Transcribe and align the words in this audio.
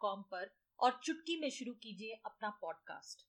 com 0.00 0.22
पर 0.22 0.54
और 0.80 1.00
चुटकी 1.04 1.40
में 1.40 1.50
शुरू 1.50 1.72
कीजिए 1.72 2.22
अपना 2.26 2.50
पॉडकास्ट 2.50 3.26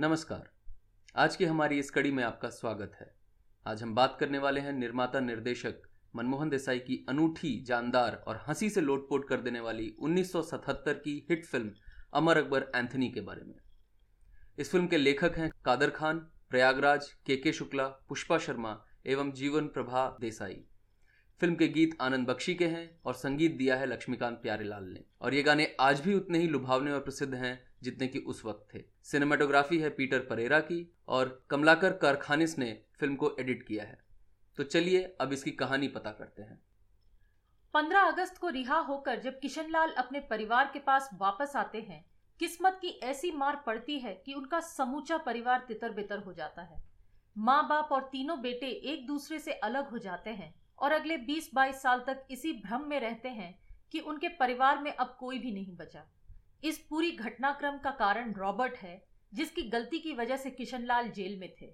नमस्कार। 0.00 0.50
आज 1.16 1.36
की 1.36 1.44
हमारी 1.44 1.78
इस 1.78 1.90
कड़ी 1.90 2.10
में 2.10 2.24
आपका 2.24 2.48
स्वागत 2.48 2.92
है। 3.00 3.14
आज 3.66 3.82
हम 3.82 3.94
बात 3.94 4.16
करने 4.20 4.38
वाले 4.38 4.60
हैं 4.60 4.72
निर्माता 4.72 5.20
निर्देशक 5.20 5.82
मनमोहन 6.16 6.48
देसाई 6.48 6.78
की 6.78 7.06
अनूठी, 7.08 7.64
जानदार 7.64 8.16
और 8.16 8.44
हँसी 8.46 8.70
से 8.70 8.80
लोटपोट 8.80 9.28
कर 9.28 9.40
देने 9.40 9.60
वाली 9.60 9.96
1977 9.98 10.94
की 10.94 11.26
hit 11.30 11.46
film 11.46 11.72
Amar 12.14 12.36
Akbar 12.36 12.72
Anthony 12.74 13.10
के 13.10 13.20
बारे 13.20 13.42
में। 13.42 13.56
इस 14.58 14.70
फ़िल्म 14.70 14.86
के 14.86 14.96
लेखक 14.96 15.32
हैं 15.36 15.50
कादर 15.64 15.90
खान, 15.90 16.18
प्रयागराज, 16.50 17.12
के 17.26 17.36
के 17.36 17.52
शुक्ला, 17.52 17.88
पुष्पा 17.88 18.38
शर्मा 18.38 18.84
एवं 19.06 19.32
जीवन 19.32 19.68
प्रभा 19.68 20.16
देसाई। 20.20 20.64
फ़िल्म 21.40 21.54
के 21.54 21.68
गीत 21.68 21.96
आनंद 22.00 22.26
बख्शी 22.26 22.54
के 22.54 22.66
हैं 22.66 23.00
और 23.04 23.14
संगीत 23.14 23.52
दिया 23.52 23.76
है 23.76 23.86
लक्ष्मीकांत 23.86 24.38
प्यारेलाल 24.42 24.84
ने। 24.84 25.04
और 25.20 25.34
ये 25.34 25.42
गाने 25.42 25.76
आज 25.80 26.00
भी 26.00 26.14
उतने 26.14 26.38
ही 26.38 26.48
लुभावने 26.48 26.92
और 26.92 27.00
प्रसिद्ध 27.00 27.34
हैं 27.34 27.70
जितने 27.82 28.08
कि 28.08 28.18
उस 28.18 28.44
वक्त 28.44 28.74
थे। 28.74 28.84
सिनेमाटोग्राफी 29.02 29.78
है 29.78 29.90
पीटर 29.90 30.18
परेरा 30.18 30.60
की 30.60 30.94
और 31.08 31.46
कमलाकर 31.50 31.92
कारखानिस 31.92 32.58
ने 32.58 32.82
फ़िल्म 33.00 33.16
को 33.16 33.36
एडिट 33.40 33.62
किया 33.62 33.84
है। 33.84 34.04
तो 34.56 34.62
चलिए 34.62 35.16
अब 35.20 35.32
इसकी 35.32 35.50
कहानी 35.50 35.88
पता 35.88 36.10
करते 36.10 36.42
हैं। 36.42 36.62
15 37.74 38.00
अगस्त 38.00 38.38
को 38.38 38.48
रिहा 38.48 38.78
होकर 38.78 39.18
जब 39.18 39.40
किशनलाल 39.40 39.90
अपने 39.90 40.20
परिवार 40.20 40.70
के 40.72 40.78
पास 40.78 41.10
वापस 41.14 41.52
आते 41.56 41.80
हैं, 41.80 42.04
किस्मत 42.38 42.78
की 42.80 42.88
ऐसी 42.88 43.32
मार 43.32 43.62
पड़ती 43.66 43.98
है 43.98 44.22
कि 44.26 44.34
उनका 44.34 44.60
समूचा 44.60 45.16
परिवार 45.16 45.64
तितर 45.68 45.90
बितर 45.90 46.18
हो 46.18 46.32
जाता 46.32 46.62
है। 46.62 46.87
माँ 47.38 47.68
बाप 47.68 47.88
और 47.92 48.02
तीनों 48.02 48.40
बेटे 48.40 48.66
एक 48.66 49.06
दूसरे 49.06 49.38
से 49.38 49.52
अलग 49.52 49.90
हो 49.90 49.98
जाते 49.98 50.30
हैं 50.30 50.54
और 50.78 50.92
अगले 50.92 51.16
20-22 51.16 51.82
साल 51.82 51.98
तक 51.98 52.26
इसी 52.30 52.52
भ्रम 52.52 52.88
में 52.88 53.00
रहते 53.00 53.28
हैं 53.28 53.58
कि 53.92 54.00
उनके 54.00 54.28
परिवार 54.28 54.78
में 54.78 54.90
अब 54.92 55.16
कोई 55.20 55.38
भी 55.38 55.52
नहीं 55.52 55.76
बचा। 55.76 56.04
इस 56.64 56.78
पूरी 56.78 57.10
घटनाक्रम 57.10 57.78
का 57.78 57.90
कारण 57.90 58.32
रॉबर्ट 58.34 58.74
है, 58.74 59.06
जिसकी 59.34 59.62
गलती 59.62 59.98
की 59.98 60.14
वजह 60.14 60.36
से 60.36 60.50
किशनलाल 60.50 61.08
जेल 61.08 61.38
में 61.40 61.54
थे। 61.60 61.70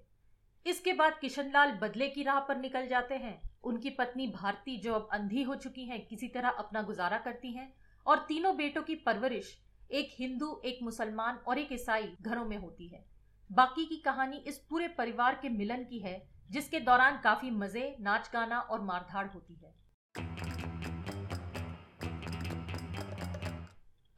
इसके 0.65 0.93
बाद 0.93 1.17
किशनलाल 1.21 1.71
बदले 1.71 2.09
की 2.09 2.23
राह 2.23 2.39
पर 2.39 2.57
निकल 2.57 2.87
जाते 2.87 3.15
हैं। 3.15 3.41
उनकी 3.63 3.89
पत्नी 3.89 4.27
भारती 4.27 4.77
जो 4.77 4.93
अब 4.93 5.09
अंधी 5.11 5.43
हो 5.43 5.55
चुकी 5.55 5.85
हैं, 5.85 6.07
किसी 6.07 6.27
तरह 6.27 6.49
अपना 6.49 6.81
गुजारा 6.81 7.17
करती 7.17 7.51
हैं 7.51 7.73
और 8.05 8.25
तीनों 8.27 8.55
बेटों 8.57 8.83
की 8.83 8.95
परवरिश 8.95 9.57
एक 9.91 10.15
हिंदू, 10.19 10.61
एक 10.65 10.79
मुसलमान 10.83 11.35
और 11.47 11.57
एक 11.57 11.73
ईसाई 11.73 12.15
घरों 12.21 12.45
में 12.45 12.57
होती 12.57 12.87
है। 12.87 13.14
बाकी 13.49 13.85
की 13.85 13.95
कहानी 13.97 14.37
इस 14.37 14.57
पूरे 14.69 14.87
परिवार 14.87 15.39
के 15.41 15.49
मिलन 15.49 15.83
की 15.83 15.99
है, 15.99 16.21
जिसके 16.51 16.79
दौरान 16.79 17.19
काफ़ी 17.23 17.51
मज़े, 17.51 17.95
नाच 18.01 18.29
गाना 18.33 18.59
और 18.59 18.81
मारधाड़ 18.81 19.27
होती 19.27 19.53
है। 19.55 19.73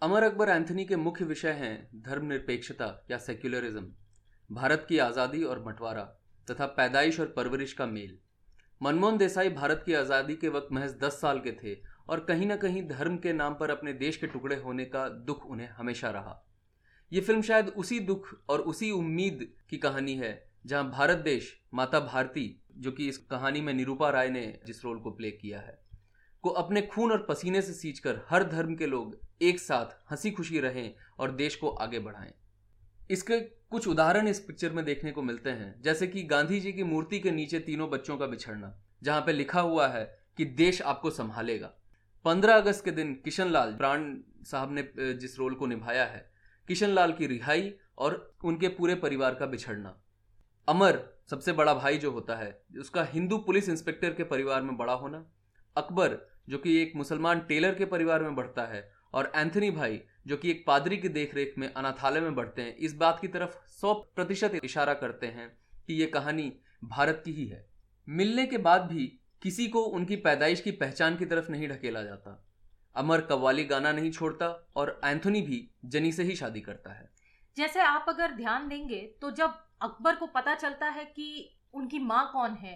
अमर 0.01 0.23
अकबर 0.23 0.49
एंथनी 0.49 0.85
के 0.85 0.95
मुख्य 0.95 1.25
विषय 1.25 1.51
हैं 1.51 2.01
धर्मनिरपेक्षता 2.01 2.87
या 3.11 3.17
सेक्युलरिज्म, 3.17 3.85
भारत 4.49 4.85
की 4.89 4.97
आज़ादी 4.99 5.43
और 5.43 5.59
बंटवारा, 5.59 6.03
तथा 6.47 6.65
पैदाइश 6.65 7.19
और 7.19 7.33
परवरिश 7.37 7.73
का 7.73 7.85
मेल। 7.85 8.17
मनमोहन 8.81 9.17
देसाई 9.17 9.49
भारत 9.49 9.83
की 9.85 9.93
आज़ादी 9.93 10.35
के 10.35 10.49
वक्त 10.49 10.67
महज 10.71 10.97
दस 11.03 11.21
साल 11.21 11.39
के 11.39 11.51
थे, 11.53 11.75
और 12.09 12.19
कहीं 12.19 12.45
ना 12.45 12.55
कहीं 12.55 12.87
धर्म 12.87 13.17
के 13.17 13.33
नाम 13.33 13.53
पर 13.53 13.69
अपने 13.69 13.93
देश 13.93 14.17
के 14.17 14.27
टुकड़े 14.27 14.55
होने 14.55 14.85
का 14.85 15.07
दुख 15.09 15.45
उन्हें 15.45 15.69
हमेशा 15.69 16.09
रहा। 16.09 16.43
ये 17.11 17.21
फ़िल्म 17.21 17.41
शायद 17.41 17.67
उसी 17.67 17.99
दुख 17.99 18.27
और 18.49 18.59
उसी 18.59 18.91
उम्मीद 18.91 19.47
की 19.69 19.77
कहानी 19.77 20.15
है, 20.15 20.51
जहाँ 20.65 20.89
भारत 20.89 21.17
देश, 21.17 21.61
माता 21.73 21.99
भारती, 21.99 22.61
जो 22.77 22.91
कि 22.91 23.07
इस 23.09 23.17
कहानी 23.17 23.61
में 23.61 23.73
निरूपा 23.73 24.09
राय 24.09 24.29
ने 24.29 24.59
जिस 24.65 24.83
रोल 24.85 24.99
को 24.99 25.11
प्ले 25.11 25.31
किया 25.31 25.59
है, 25.59 25.79
को 26.43 26.49
अपने 26.49 26.81
खून 26.81 27.11
और 27.11 27.25
पसीने 27.29 27.61
से 27.61 27.73
सींचकर 27.73 28.21
हर 28.29 28.43
धर्म 28.43 28.75
के 28.75 28.85
लोग 28.85 29.17
एक 29.41 29.59
साथ 29.59 30.11
हँसी 30.11 30.31
खुशी 30.31 30.59
रहें 30.59 30.93
और 31.19 31.31
देश 31.31 31.55
को 31.55 31.69
आगे 31.69 31.99
बढ़ाएँ। 31.99 32.33
इसके 33.11 33.39
कुछ 33.39 33.87
उदाहरण 33.87 34.27
इस 34.27 34.39
पिक्चर 34.39 34.71
में 34.71 34.85
देखने 34.85 35.11
को 35.11 35.21
मिलते 35.21 35.49
हैं, 35.49 35.81
जैसे 35.81 36.07
कि 36.07 36.23
गांधी 36.23 36.59
जी 36.59 36.73
की 36.73 36.83
मूर्ति 36.83 37.19
के 37.19 37.31
नीचे 37.31 37.59
तीनों 37.59 37.89
बच्चों 37.89 38.17
का 38.17 38.27
बिछड़ना, 38.27 38.77
जहाँ 39.03 39.21
पे 39.21 39.33
लिखा 39.33 39.61
हुआ 39.61 39.87
है 39.87 40.05
कि 40.37 40.45
देश 40.45 40.81
आपको 40.81 41.09
संभालेगा। 41.09 41.73
पंद्रह 42.25 42.55
अगस्त 42.55 42.85
के 42.85 42.91
दिन 42.91 43.13
किशन 43.15 43.47
लाल 43.47 43.75
प्राण 43.75 44.15
साहब 44.43 44.73
ने 44.73 45.13
जिस 45.13 45.39
रोल 45.39 45.53
को 45.53 45.65
निभाया 45.65 46.05
है 46.05 46.26
किशन 46.67 46.89
लाल 46.89 47.13
की 47.13 47.27
रिहाई 47.27 47.73
और 47.97 48.37
उनके 48.43 48.67
पूरे 48.67 48.95
परिवार 48.95 49.35
का 49.35 49.45
बिछड़ना। 49.45 50.03
अमर 50.69 51.17
सबसे 51.29 51.53
बड़ा 51.53 51.73
भाई 51.73 51.97
जो 51.97 52.11
होता 52.11 52.35
है, 52.35 52.61
उसका 52.79 53.03
हिंदू 53.03 53.37
पुलिस 53.37 53.69
इंस्पेक्टर 53.69 54.13
के 54.13 54.23
परिवार 54.23 54.61
में 54.61 54.77
बड़ा 54.77 54.93
होना, 54.93 55.31
अकबर, 55.77 56.17
जो 56.49 56.57
कि 56.57 56.81
एक 56.81 56.93
मुसलमान 56.95 57.39
टेलर 57.39 57.75
के 57.75 57.85
परिवार 57.85 58.23
में 58.23 58.35
बढ़ता 58.35 58.65
है, 58.65 58.91
और 59.13 59.31
एंथनी 59.35 59.71
भाई, 59.71 60.01
जो 60.27 60.37
कि 60.37 60.51
एक 60.51 60.63
पादरी 60.67 60.97
की 60.97 61.09
देखरेख 61.09 61.53
में 61.57 61.73
अनाथालय 61.73 62.19
में 62.19 62.35
बढ़ते 62.35 62.61
हैं, 62.61 62.75
इस 62.75 62.95
बात 62.95 63.19
की 63.19 63.27
तरफ़ 63.27 63.69
सौ 63.69 63.93
प्रतिशत 63.93 64.59
इशारा 64.63 64.93
करते 64.93 65.27
हैं 65.27 65.57
कि 65.87 65.93
ये 65.93 66.05
कहानी 66.05 66.53
भारत 66.83 67.21
की 67.25 67.31
ही 67.31 67.47
है। 67.47 67.69
मिलने 68.09 68.45
के 68.45 68.57
बाद 68.57 68.81
भी 68.81 69.19
किसी 69.41 69.67
को 69.67 69.81
उनकी 69.81 70.15
पैदाइश 70.15 70.61
की 70.61 70.71
पहचान 70.71 71.15
की 71.15 71.25
तरफ़ 71.25 71.51
नहीं 71.51 71.67
ढकेला 71.69 72.03
जाता। 72.03 72.46
अमर 72.97 73.21
कव्वाली 73.21 73.63
गाना 73.65 73.91
नहीं 73.91 74.11
छोड़ता 74.11 74.47
और 74.75 74.99
एंथोनी 75.05 75.41
भी 75.41 75.67
जनी 75.85 76.11
से 76.11 76.23
ही 76.23 76.35
शादी 76.35 76.61
करता 76.61 76.93
है। 76.93 77.09
जैसे 77.57 77.81
आप 77.81 78.05
अगर 78.09 78.31
ध्यान 78.31 78.67
देंगे 78.67 79.01
तो 79.21 79.31
जब 79.31 79.53
अकबर 79.81 80.15
को 80.15 80.25
पता 80.27 80.55
चलता 80.55 80.87
है 80.89 81.05
कि 81.05 81.27
उनकी 81.73 81.99
माँ 81.99 82.29
कौन 82.33 82.53
है 82.55 82.75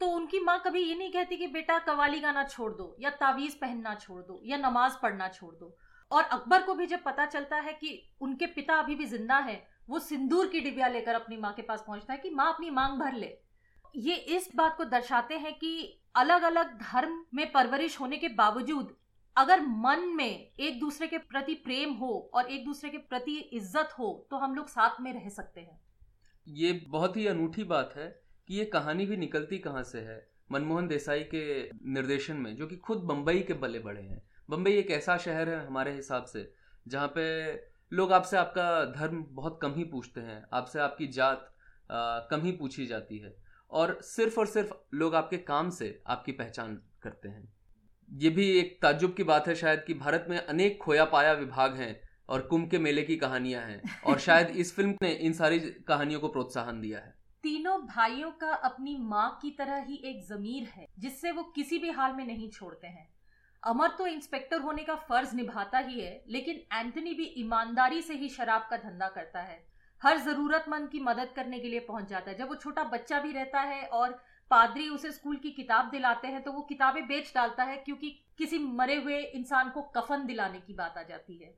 तो 0.00 0.06
उनकी 0.06 0.38
माँ 0.40 0.58
कभी 0.58 0.80
ये 0.80 0.94
नहीं 0.94 1.12
कहती 1.12 1.36
कि, 1.36 1.46
बेटा 1.46 1.78
कवाली 1.78 2.20
गाना 2.20 2.42
छोड़ 2.44 2.72
दो, 2.72 2.96
या 3.00 3.10
तावीज 3.10 3.54
पहनना 3.54 3.94
छोड़ 3.94 4.20
दो, 4.22 4.40
या 4.44 4.56
नमाज़ 4.58 4.94
पढ़ना 5.02 5.28
छोड़ 5.28 5.54
दो। 5.54 5.76
और 6.10 6.22
अकबर 6.22 6.62
को 6.62 6.74
भी 6.74 6.86
जब 6.86 7.02
पता 7.02 7.26
चलता 7.26 7.56
है 7.56 7.72
कि 7.72 7.90
उनके 8.20 8.46
पिता 8.46 8.74
अभी 8.74 8.94
भी 8.94 9.04
ज़िंदा 9.06 9.36
है, 9.38 9.56
वो 9.88 9.98
सिंदूर 9.98 10.46
की 10.46 10.60
डिबिया 10.60 10.88
लेकर 10.88 11.14
अपनी 11.14 11.36
माँ 11.36 11.52
के 11.52 11.62
पास 11.62 11.84
पहुँचता 11.86 12.12
है 12.12 12.18
कि, 12.18 12.30
माँ, 12.30 12.52
अपनी 12.54 12.70
मांग 12.70 12.98
भर 13.00 13.12
ले। 13.12 13.32
ये 13.94 14.14
इस 14.14 14.48
बात 14.56 14.76
को 14.76 14.84
दर्शाते 14.86 15.34
हैं 15.36 15.54
कि 15.54 16.00
अलग 16.14 16.42
अलग 16.42 16.78
धर्म 16.82 17.24
में 17.34 17.50
परवरिश 17.52 18.00
होने 18.00 18.16
के 18.16 18.28
बावजूद 18.34 18.94
अगर 19.36 19.60
मन 19.60 20.04
में 20.16 20.50
एक 20.60 20.78
दूसरे 20.80 21.06
के 21.06 21.18
प्रति 21.20 21.54
प्रेम 21.54 21.92
हो 21.92 22.10
और 22.34 22.50
एक 22.50 22.64
दूसरे 22.64 22.90
के 22.90 22.98
प्रति 22.98 23.36
इज़्ज़त 23.52 23.94
हो 23.98 24.26
तो 24.30 24.36
हम 24.36 24.54
लोग 24.54 24.68
साथ 24.68 25.00
में 25.00 25.12
रह 25.12 25.28
सकते 25.28 25.60
हैं। 25.60 25.78
ये 26.46 26.72
बहुत 26.88 27.16
ही 27.16 27.26
अनूठी 27.26 27.64
बात 27.64 27.94
है 27.96 28.06
कि 28.48 28.54
ये 28.54 28.64
कहानी 28.64 29.06
भी 29.06 29.16
निकलती 29.16 29.58
कहाँ 29.58 29.82
से 29.82 30.00
है 30.00 30.16
मनमोहन 30.52 30.88
देसाई 30.88 31.22
के 31.34 31.42
निर्देशन 31.92 32.36
में 32.36 32.54
जो 32.56 32.66
कि 32.66 32.76
खुद 32.76 32.98
बम्बई 33.02 33.40
के 33.40 33.54
बल्ले 33.54 33.78
बड़े 33.78 34.02
हैं। 34.02 34.22
बम्बई 34.48 34.72
एक 34.72 34.90
ऐसा 34.90 35.16
शहर 35.16 35.48
है 35.48 35.66
हमारे 35.66 35.92
हिसाब 35.92 36.24
से 36.24 36.50
जहाँ 36.88 37.08
पे 37.16 37.24
लोग 37.92 38.12
आपसे 38.12 38.36
आपका 38.36 38.84
धर्म 38.92 39.24
बहुत 39.30 39.58
कम 39.62 39.74
ही 39.74 39.84
पूछते 39.84 40.20
हैं 40.20 40.44
आपसे 40.52 40.80
आपकी 40.80 41.06
जात 41.08 41.50
आ, 41.90 42.18
कम 42.20 42.40
ही 42.40 42.52
पूछी 42.52 42.86
जाती 42.86 43.18
है। 43.18 43.34
और 43.70 43.98
सिर्फ़ 44.02 44.38
और 44.40 44.46
सिर्फ़ 44.46 44.72
लोग 44.94 45.14
आपके 45.14 45.38
काम 45.44 45.70
से 45.70 46.02
आपकी 46.06 46.32
पहचान 46.32 46.80
करते 47.02 47.28
हैं। 47.28 47.48
ये 48.10 48.30
भी 48.30 48.48
एक 48.58 48.78
ताजुब 48.82 49.14
की 49.14 49.22
बात 49.22 49.48
है 49.48 49.54
शायद 49.54 49.84
कि 49.86 49.94
भारत 49.94 50.26
में 50.30 50.38
अनेक 50.38 50.78
खोया 50.82 51.04
पाया 51.04 51.32
विभाग 51.32 51.76
हैं 51.76 52.00
और 52.28 52.40
कुंभ 52.40 52.70
के 52.70 52.78
मेले 52.78 53.02
की 53.02 53.16
कहानियाँ 53.16 53.62
हैं 53.62 54.02
और 54.06 54.18
शायद 54.26 54.50
इस 54.56 54.74
फ़िल्म 54.76 54.94
ने 55.02 55.10
इन 55.10 55.32
सारी 55.32 55.58
कहानियों 55.88 56.20
को 56.20 56.28
प्रोत्साहन 56.28 56.80
दिया 56.80 56.98
है। 56.98 57.14
तीनों 57.42 57.78
भाइयों 57.86 58.30
का 58.30 58.52
अपनी 58.64 58.96
माँ 59.00 59.38
की 59.42 59.50
तरह 59.50 59.82
ही 59.82 60.00
एक 60.04 60.22
जमीर 60.28 60.68
है 60.68 60.86
जिससे 60.98 61.30
वो 61.30 61.42
किसी 61.42 61.78
भी 61.78 61.90
हाल 61.90 62.12
में 62.12 62.26
नहीं 62.26 62.48
छोड़ते 62.50 62.86
हैं। 62.86 63.08
अमर 63.62 63.88
तो 63.88 64.06
इंस्पेक्टर 64.06 64.60
होने 64.60 64.82
का 64.82 64.94
फ़र्ज़ 64.94 65.34
निभाता 65.36 65.78
ही 65.78 66.00
है 66.00 66.24
लेकिन 66.28 66.54
एंथनी 66.72 67.14
भी 67.14 67.24
ईमानदारी 67.36 68.02
से 68.02 68.14
ही 68.14 68.28
शराब 68.28 68.66
का 68.70 68.76
धंधा 68.76 69.08
करता 69.08 69.40
है। 69.40 69.62
हर 70.02 70.18
जरूरतमंद 70.18 70.88
की 70.88 71.00
मदद 71.00 71.32
करने 71.36 71.58
के 71.58 71.68
लिए 71.68 71.80
पहुँच 71.80 72.08
जाता 72.08 72.30
है 72.30 72.36
जब 72.38 72.48
वो 72.48 72.54
छोटा 72.54 72.84
बच्चा 72.84 73.20
भी 73.20 73.32
रहता 73.32 73.60
है 73.60 73.86
और 73.86 74.18
पादरी 74.50 74.88
उसे 74.88 75.12
स्कूल 75.12 75.36
की 75.36 75.50
किताब 75.50 75.90
दिलाते 75.90 76.28
हैं 76.28 76.42
तो 76.42 76.52
वो 76.52 76.60
किताबें 76.62 77.06
बेच 77.06 77.32
डालता 77.34 77.64
है 77.64 77.76
क्योंकि 77.76 78.10
किसी 78.38 78.58
मरे 78.58 78.96
हुए 78.96 79.18
इंसान 79.18 79.70
को 79.70 79.82
कफन 79.96 80.26
दिलाने 80.26 80.60
की 80.60 80.74
बात 80.74 80.98
आ 80.98 81.02
जाती 81.02 81.36
है। 81.36 81.54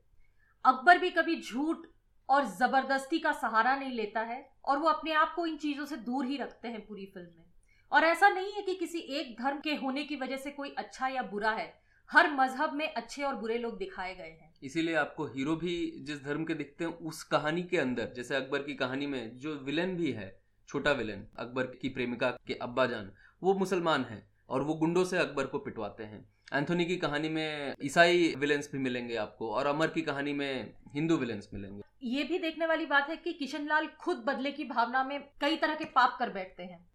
अकबर 0.65 0.97
भी 0.97 1.09
कभी 1.09 1.41
झूठ 1.41 1.85
और 2.29 2.45
ज़बरदस्ती 2.47 3.19
का 3.19 3.31
सहारा 3.31 3.75
नहीं 3.75 3.91
लेता 3.91 4.21
है 4.21 4.39
और 4.65 4.77
वो 4.77 4.87
अपने 4.89 5.11
आप 5.13 5.33
को 5.35 5.45
इन 5.45 5.57
चीज़ों 5.57 5.85
से 5.85 5.97
दूर 5.97 6.25
ही 6.25 6.37
रखते 6.37 6.67
हैं 6.67 6.85
पूरी 6.87 7.05
फ़िल्म 7.05 7.27
में। 7.27 7.45
और 7.91 8.03
ऐसा 8.03 8.29
नहीं 8.29 8.51
है 8.51 8.61
कि 8.61 8.75
किसी 8.75 8.99
एक 8.99 9.35
धर्म 9.41 9.59
के 9.59 9.75
होने 9.75 10.03
की 10.03 10.15
वजह 10.15 10.37
से 10.37 10.51
कोई 10.51 10.69
अच्छा 10.69 11.07
या 11.07 11.21
बुरा 11.23 11.51
है, 11.51 11.73
हर 12.09 12.31
मज़हब 12.31 12.73
में 12.73 12.87
अच्छे 12.87 13.23
और 13.23 13.35
बुरे 13.35 13.57
लोग 13.57 13.77
दिखाए 13.77 14.15
गए 14.15 14.29
हैं। 14.31 14.53
इसीलिए 14.63 14.95
आपको 14.95 15.25
हीरो 15.25 15.55
भी 15.55 15.75
जिस 15.99 16.23
धर्म 16.23 16.43
के 16.45 16.53
दिखते 16.53 16.83
हैं, 16.83 16.91
उस 16.91 17.23
कहानी 17.23 17.63
के 17.63 17.77
अंदर, 17.77 18.11
जैसे 18.15 18.35
अकबर 18.35 18.63
की 18.63 18.73
कहानी 18.73 19.07
में, 19.07 19.37
जो 19.37 19.55
विलेन 19.55 19.95
भी 19.97 20.11
है 20.11 20.27
छोटा 20.69 20.91
विलेन, 20.91 21.27
अकबर 21.39 21.65
की 21.81 21.89
प्रेमिका 21.89 22.29
के 22.47 22.53
अब्बा 22.53 22.85
जान 22.85 23.11
वो 23.41 23.53
मुसलमान 23.53 24.03
हैं 24.03 24.23
और 24.49 24.63
वो 24.63 24.73
गुंडों 24.73 25.03
से 25.05 25.17
अकबर 25.17 25.45
को 25.45 25.59
पिटवाते 25.59 26.03
हैं। 26.03 26.27
एंथोनी 26.53 26.85
की 26.85 26.95
कहानी 26.97 27.29
में 27.29 27.75
ईसाई 27.83 28.33
विलेंस 28.37 28.69
भी 28.71 28.77
मिलेंगे 28.77 29.15
आपको 29.15 29.51
और 29.51 29.67
अमर 29.67 29.87
की 29.87 30.01
कहानी 30.01 30.33
में 30.33 30.73
हिंदू 30.93 31.17
विलेंस 31.17 31.49
मिलेंगे। 31.53 31.81
ये 32.03 32.23
भी 32.23 32.39
देखने 32.39 32.65
वाली 32.65 32.85
बात 32.85 33.09
है 33.09 33.15
कि 33.17 33.33
किशनलाल 33.33 33.87
खुद 33.99 34.23
बदले 34.27 34.51
की 34.51 34.63
भावना 34.63 35.03
में 35.03 35.19
कई 35.41 35.55
तरह 35.55 35.75
के 35.75 35.85
पाप 35.85 36.15
कर 36.19 36.29
बैठते 36.29 36.63
हैं। 36.63 36.85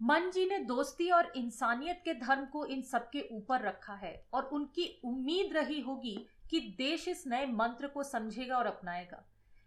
मन 0.00 0.30
जी 0.30 0.46
ने 0.46 0.58
दोस्ती 0.58 1.10
और 1.10 1.32
इंसानियत 1.36 2.00
के 2.04 2.14
धर्म 2.14 2.44
को 2.44 2.64
इन 2.66 2.82
सबके 2.82 3.26
ऊपर 3.32 3.62
रखा 3.62 3.94
है 3.94 4.14
और 4.34 4.44
उनकी 4.52 5.00
उम्मीद 5.04 5.56
रही 5.56 5.80
होगी 5.80 6.16
कि 6.50 6.60
देश 6.78 7.08
इस 7.08 7.24
नए 7.26 7.46
मंत्र 7.46 7.86
को 7.86 8.02
समझेगा 8.02 8.56
और 8.56 8.66
अपनाएगा। 8.66 9.24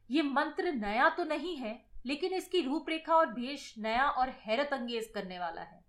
ये 0.10 0.22
मंत्र 0.22 0.72
नया 0.72 1.10
तो 1.10 1.24
नहीं 1.24 1.56
है 1.58 1.80
लेकिन 2.06 2.34
इसकी 2.34 2.62
रूपरेखा 2.62 3.16
और 3.16 3.32
भेष 3.34 3.74
नया 3.80 4.08
और 4.10 4.30
हैरत 4.40 4.70
अंगेज 4.74 5.12
करने 5.16 5.40
वाला 5.40 5.62
है। 5.62 5.80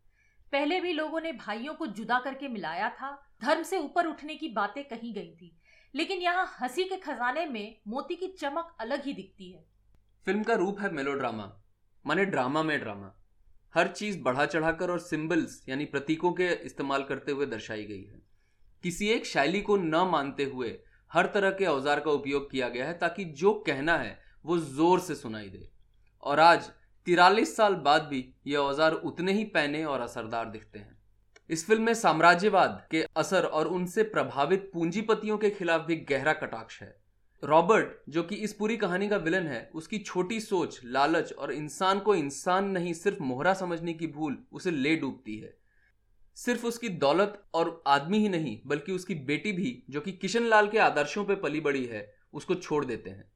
पहले 0.53 0.81
भी 0.81 0.93
लोगों 0.93 1.21
ने 1.21 1.33
भाइयों 1.35 1.75
को 1.75 1.87
जुदा 1.89 2.19
करके 2.21 2.49
मिलाया 2.49 2.89
था, 2.91 3.11
धर्म 3.43 3.63
से 3.63 3.79
ऊपर 3.79 4.07
उठने 4.07 4.35
की 4.37 4.49
बातें 4.51 4.83
कही 4.85 5.13
गई 5.13 5.31
थी, 5.33 5.57
लेकिन 5.95 6.21
यहाँ 6.21 6.47
हँसी 6.61 6.85
के 6.85 6.97
खजाने 6.99 7.47
में 7.47 7.77
मोती 7.89 8.15
की 8.15 8.29
चमक 8.31 8.77
अलग 8.81 9.05
ही 9.05 9.13
दिखती 9.15 9.51
है। 9.53 9.65
फ़िल्म 10.27 10.43
का 10.43 10.55
रूप 10.55 10.81
है 10.81 10.93
मेलोड्रामा 10.93 11.51
माने 12.05 12.25
ड्रामा 12.25 12.63
में 12.63 12.79
ड्रामा 12.81 13.15
हर 13.75 13.89
चीज़ 13.89 14.19
बढ़ा 14.23 14.45
चढ़ाकर 14.47 14.91
और 14.91 14.99
सिंबल्स 15.01 15.63
यानी 15.69 15.85
प्रतीकों 15.87 16.33
के 16.33 16.49
इस्तेमाल 16.67 17.03
करते 17.05 17.33
हुए 17.33 17.47
दर्शाई 17.47 17.85
गई 17.85 18.03
है। 18.03 18.21
किसी 18.85 19.09
एक 19.09 19.27
शैली 19.27 19.61
को 19.61 19.77
न 19.77 20.07
मानते 20.09 20.45
हुए 20.45 20.79
हर 21.11 21.27
तरह 21.27 21.51
के 21.51 21.67
औज़ार 21.67 22.01
का 22.01 22.11
उपयोग 22.11 22.51
किया 22.51 22.69
गया 22.69 22.87
है 22.87 22.99
ताकि 22.99 23.25
जो 23.25 23.53
कहना 23.67 23.97
है, 23.97 24.19
वो 24.45 24.59
ज़ोर 24.59 25.01
से 25.01 25.15
सुनाई 25.15 25.49
दे। 25.49 25.69
और 26.23 26.41
आज, 26.41 26.71
तिरालीस 27.07 27.57
साल 27.57 27.75
बाद 27.75 28.03
भी 28.03 28.35
ये 28.47 28.57
औज़ार 28.57 28.93
उतने 28.93 29.33
ही 29.33 29.45
पैने 29.45 29.85
और 29.85 30.01
असरदार 30.01 30.51
दिखते 30.51 30.79
हैं। 30.79 30.99
इस 31.51 31.67
फ़िल्म 31.67 31.83
में 31.83 31.95
साम्राज्यवाद 31.95 32.87
के 32.91 33.05
असर 33.17 33.45
और 33.45 33.67
उनसे 33.67 34.03
प्रभावित 34.03 34.71
पूंजीपतियों 34.75 35.39
के 35.39 35.51
खिलाफ 35.51 35.87
भी 35.87 35.97
गहरा 35.97 36.33
कटाक्ष 36.33 36.83
है। 36.83 36.97
रॉबर्ट, 37.45 37.89
जो 38.09 38.23
कि 38.23 38.35
इस 38.35 38.53
पूरी 38.53 38.77
कहानी 38.77 39.09
का 39.09 39.17
विलन 39.17 39.47
है, 39.47 39.71
उसकी 39.75 39.99
छोटी 39.99 40.41
सोच, 40.41 40.81
लालच 40.85 41.33
और 41.33 41.53
इंसान 41.53 42.01
को 42.01 42.15
इंसान 42.15 42.65
नहीं, 42.65 42.93
सिर्फ़ 42.93 43.23
मोहरा 43.23 43.55
समझने 43.55 43.95
की 43.95 44.07
भूल 44.07 44.39
उसे 44.53 44.71
ले 44.71 44.97
डूबती 44.97 45.37
है। 45.37 45.55
सिर्फ़ 46.37 46.67
उसकी 46.67 46.89
दौलत 46.89 47.43
और 47.55 47.83
आदमी 47.87 48.19
ही 48.19 48.29
नहीं, 48.29 48.61
बल्कि 48.67 48.93
उसकी 48.93 49.15
बेटी 49.15 49.53
भी, 49.53 49.83
जो 49.91 50.01
कि 50.01 50.13
किशन 50.13 50.45
लाल 50.45 50.69
के 50.69 50.79
आदर्शों 50.79 51.25
पर 51.25 51.35
पली 51.35 51.61
बड़ी 51.61 51.85
है, 51.87 52.15
उसको 52.33 52.55
छोड़ 52.55 52.85
देते 52.85 53.11
हैं। 53.11 53.32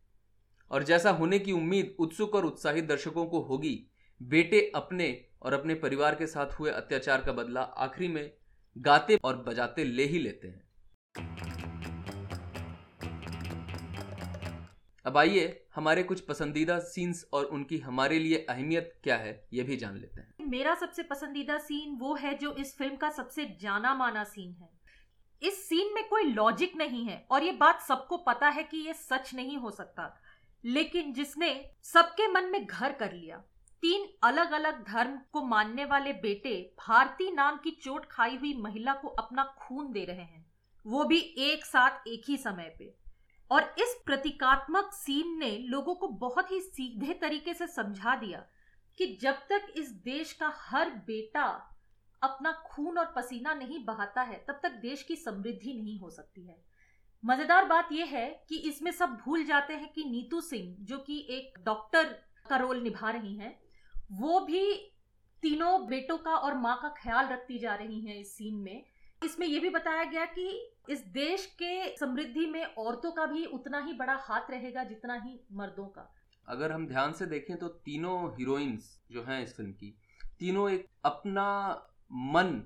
और 0.71 0.83
जैसा 0.83 1.11
होने 1.11 1.39
की 1.39 1.53
उम्मीद 1.53 1.95
उत्सुक 1.99 2.35
और 2.35 2.47
उत्साहित 2.47 2.85
दर्शकों 2.85 3.27
को 3.27 3.41
होगी, 3.41 3.91
बेटे 4.21 4.61
अपने 4.75 5.25
और 5.43 5.53
अपने 5.53 5.75
परिवार 5.75 6.15
के 6.15 6.27
साथ 6.27 6.59
हुए 6.61 6.71
अत्याचार 6.71 7.23
का 7.23 7.33
बदला 7.33 7.61
आखिरी 7.61 8.09
में 8.09 8.31
गाते 8.77 9.19
और 9.25 9.37
बजाते 9.39 9.85
ले 9.85 10.05
ही 10.05 10.19
लेते 10.19 10.49
हैं। 10.49 10.65
अब 15.05 15.17
आइए 15.19 15.67
हमारे 15.75 16.03
कुछ 16.03 16.21
पसंदीदा 16.21 16.79
सीन्स 16.79 17.25
और 17.33 17.45
उनकी 17.45 17.79
हमारे 17.79 18.19
लिए 18.19 18.47
अहमियत 18.51 18.93
क्या 19.05 19.17
है, 19.17 19.49
ये 19.53 19.63
भी 19.63 19.77
जान 19.77 19.99
लेते 19.99 20.21
हैं। 20.21 20.49
मेरा 20.49 20.75
सबसे 20.75 21.03
पसंदीदा 21.03 21.59
सीन 21.59 21.97
वो 22.01 22.15
है 22.15 22.37
जो 22.39 22.53
इस 22.53 22.77
फ़िल्म 22.79 22.97
का 22.97 23.11
सबसे 23.11 23.45
जाना 23.61 23.95
माना 23.95 24.25
सीन 24.25 24.53
है। 24.53 24.71
इस 25.43 25.69
सीन 25.69 25.95
में 25.95 26.09
कोई 26.09 26.25
लॉजिक 26.25 26.77
नहीं 26.77 27.05
है 27.05 27.27
और 27.31 27.43
ये 27.43 27.53
बात 27.53 27.81
सबको 27.81 28.17
पता 28.17 28.49
है 28.49 28.63
कि 28.63 28.77
ये 28.77 28.93
सच 28.93 29.35
नहीं 29.35 29.57
हो 29.57 29.71
सकता। 29.71 30.05
लेकिन 30.67 31.13
जिसने 31.13 31.71
सबके 31.83 32.27
मन 32.29 32.45
में 32.45 32.65
घर 32.67 32.93
कर 32.93 33.13
लिया, 33.13 33.37
तीन 33.83 34.07
अलग 34.23 34.53
अलग 34.53 34.83
धर्म 34.87 35.19
को 35.33 35.43
मानने 35.43 35.85
वाले 35.85 36.13
बेटे 36.13 36.55
भारती 36.79 37.31
नाम 37.31 37.57
की 37.57 37.71
चोट 37.71 38.07
खाई 38.07 38.37
हुई 38.37 38.55
महिला 38.55 38.95
को 38.95 39.09
अपना 39.09 39.45
खून 39.59 39.93
दे 39.93 40.05
रहे 40.05 40.17
हैं, 40.17 40.45
वो 40.87 41.05
भी 41.05 41.19
एक 41.19 41.65
साथ 41.65 42.09
एक 42.09 42.23
ही 42.29 42.37
समय 42.37 42.75
पे। 42.79 42.95
और 43.51 43.75
इस 43.79 43.97
प्रतीकात्मक 44.07 44.91
सीन 44.93 45.39
ने 45.39 45.51
लोगों 45.59 45.95
को 45.95 46.09
बहुत 46.09 46.51
ही 46.51 46.61
सीधे 46.61 47.13
तरीके 47.13 47.55
से 47.55 47.67
समझा 47.67 48.17
दिया 48.17 48.45
कि 48.99 49.07
जब 49.23 49.35
तक 49.51 49.73
इस 49.77 49.91
देश 50.05 50.33
का 50.33 50.53
हर 50.57 50.91
बेटा 51.07 51.45
अपना 52.23 52.53
खून 52.67 52.99
और 52.99 53.13
पसीना 53.17 53.55
नहीं 53.55 53.85
बहाता 53.85 54.23
है, 54.23 54.45
तब 54.49 54.61
तक 54.63 54.73
देश 54.73 55.03
की 55.03 55.17
समृद्धि 55.17 55.75
नहीं 55.75 55.99
हो 55.99 56.11
सकती 56.11 56.47
है। 56.47 56.76
मज़ेदार 57.27 57.65
बात 57.65 57.89
यह 57.93 58.07
है 58.07 58.27
कि 58.49 58.57
इसमें 58.69 58.91
सब 58.91 59.17
भूल 59.25 59.45
जाते 59.45 59.75
हैं 59.75 59.91
कि 59.93 60.05
नीतू 60.05 60.41
सिंह, 60.41 60.75
जो 60.81 60.99
कि 60.99 61.27
एक 61.31 61.59
डॉक्टर 61.65 62.05
का 62.49 62.57
रोल 62.57 62.83
निभा 62.83 63.11
रही 63.11 63.35
हैं, 63.37 63.59
वो 64.13 64.41
भी 64.41 64.75
तीनों 65.43 65.87
बेटों 65.87 66.19
का 66.19 66.37
और 66.37 66.55
माँ 66.55 66.79
का 66.83 66.89
ख्याल 66.99 67.29
रखती 67.29 67.59
जा 67.59 67.75
रही 67.75 68.01
हैं 68.01 68.19
इस 68.19 68.37
सीन 68.37 68.55
में। 68.55 68.85
इसमें 69.25 69.47
यह 69.47 69.61
भी 69.61 69.71
बताया 69.71 70.05
गया 70.05 70.25
कि 70.29 70.47
इस 70.91 71.05
देश 71.09 71.47
के 71.63 71.97
समृद्धि 71.97 72.47
में 72.47 72.65
औरतों 72.65 73.13
का 73.13 73.27
भी 73.27 73.45
उतना 73.51 73.79
ही 73.79 73.93
बड़ा 73.95 74.17
हाथ 74.21 74.51
रहेगा 74.51 74.85
जितना 74.85 75.15
ही 75.17 75.39
मर्दों 75.53 75.87
का। 75.89 76.09
अगर 76.49 76.73
हम 76.73 76.87
ध्यान 76.87 77.13
से 77.13 77.27
देखें 77.27 77.57
तो 77.57 77.69
तीनों 77.69 78.19
हीरोइंस 78.31 78.97
जो 79.11 79.23
हैं 79.23 79.43
इस 79.43 79.57
फ़िल्म 79.57 79.73
की, 79.73 79.95
तीनों 80.39 80.71
एक 80.71 80.87
अपना 81.05 81.51
मन, 82.13 82.63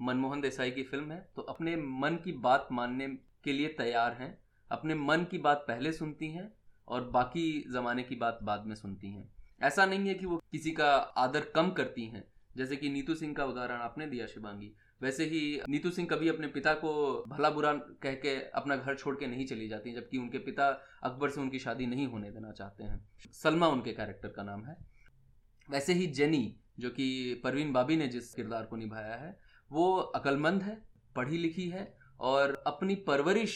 मनमोहन 0.00 0.40
देसाई 0.40 0.70
की 0.70 0.82
फ़िल्म 0.82 1.12
है 1.12 1.28
तो 1.36 1.42
अपने 1.48 1.76
मन 1.76 2.16
की 2.24 2.32
बात 2.40 2.68
मानने 2.72 3.16
के 3.44 3.52
लिए 3.52 3.68
तैयार 3.68 4.12
हैं, 4.12 4.38
अपने 4.70 4.94
मन 4.94 5.24
की 5.24 5.38
बात 5.38 5.64
पहले 5.68 5.92
सुनती 5.92 6.30
हैं 6.30 6.52
और 6.88 7.04
बाकी 7.04 7.64
ज़माने 7.68 8.02
की 8.02 8.16
बात 8.16 8.38
बाद 8.42 8.66
में 8.66 8.74
सुनती 8.74 9.10
हैं। 9.10 9.32
ऐसा 9.62 9.86
नहीं 9.86 10.08
है 10.08 10.14
कि 10.14 10.26
वो 10.26 10.42
किसी 10.52 10.70
का 10.70 10.94
आदर 10.94 11.40
कम 11.40 11.70
करती 11.70 12.06
हैं, 12.06 12.24
जैसे 12.56 12.76
कि 12.76 12.88
नीतू 12.88 13.14
सिंह 13.14 13.34
का 13.34 13.44
उदाहरण 13.44 13.80
आपने 13.80 14.06
दिया, 14.06 14.26
शिवांगी। 14.26 14.72
वैसे 15.02 15.24
ही 15.24 15.60
नीतू 15.68 15.90
सिंह 15.90 16.08
कभी 16.08 16.28
अपने 16.28 16.46
पिता 16.46 16.74
को 16.74 17.24
भला 17.28 17.50
बुरा 17.50 17.72
कह 17.72 18.14
के 18.14 18.50
अपना 18.50 18.76
घर 18.76 18.94
छोड़ 18.94 19.16
के 19.16 19.26
नहीं 19.26 19.46
चली 19.46 19.68
जाती, 19.68 19.92
जबकि 19.92 20.18
उनके 20.18 20.38
पिता 20.38 20.68
अकबर 21.02 21.30
से 21.30 21.40
उनकी 21.40 21.58
शादी 21.58 21.86
नहीं 21.86 22.06
होने 22.06 22.30
देना 22.30 22.52
चाहते 22.52 22.84
हैं। 22.84 23.08
सलमा 23.32 23.68
उनके 23.68 23.92
कैरेक्टर 23.92 24.28
का 24.28 24.42
नाम 24.42 24.64
है। 24.64 24.76
वैसे 25.70 25.92
ही 25.92 26.06
जेनी, 26.06 26.56
जो 26.78 26.90
कि 26.90 27.40
परवीन 27.44 27.72
बाबी 27.72 27.96
ने 27.96 28.08
जिस 28.08 28.34
किरदार 28.34 28.64
को 28.64 28.76
निभाया 28.76 29.14
है, 29.14 29.40
वो 29.72 29.96
अकलमंद 29.96 30.62
है, 30.62 30.82
पढ़ी 31.16 31.38
लिखी 31.38 31.68
है 31.68 31.99
और 32.20 32.62
अपनी 32.66 32.94
परवरिश 33.06 33.54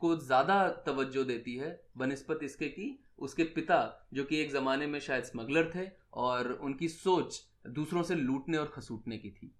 को 0.00 0.14
ज़्यादा 0.16 0.68
तवज्जो 0.86 1.24
देती 1.24 1.54
है 1.56 1.80
बनस्पत 1.96 2.38
इसके 2.42 2.68
कि 2.68 2.98
उसके 3.18 3.44
पिता, 3.44 4.08
जो 4.14 4.24
कि 4.24 4.40
एक 4.40 4.50
ज़माने 4.52 4.86
में 4.86 4.98
शायद 5.00 5.24
स्मगलर 5.24 5.70
थे 5.74 5.88
और 6.14 6.52
उनकी 6.52 6.88
सोच 6.88 7.40
दूसरों 7.68 8.02
से 8.02 8.14
लूटने 8.14 8.58
और 8.58 8.72
खसूटने 8.74 9.18
की 9.18 9.30
थी। 9.30 9.50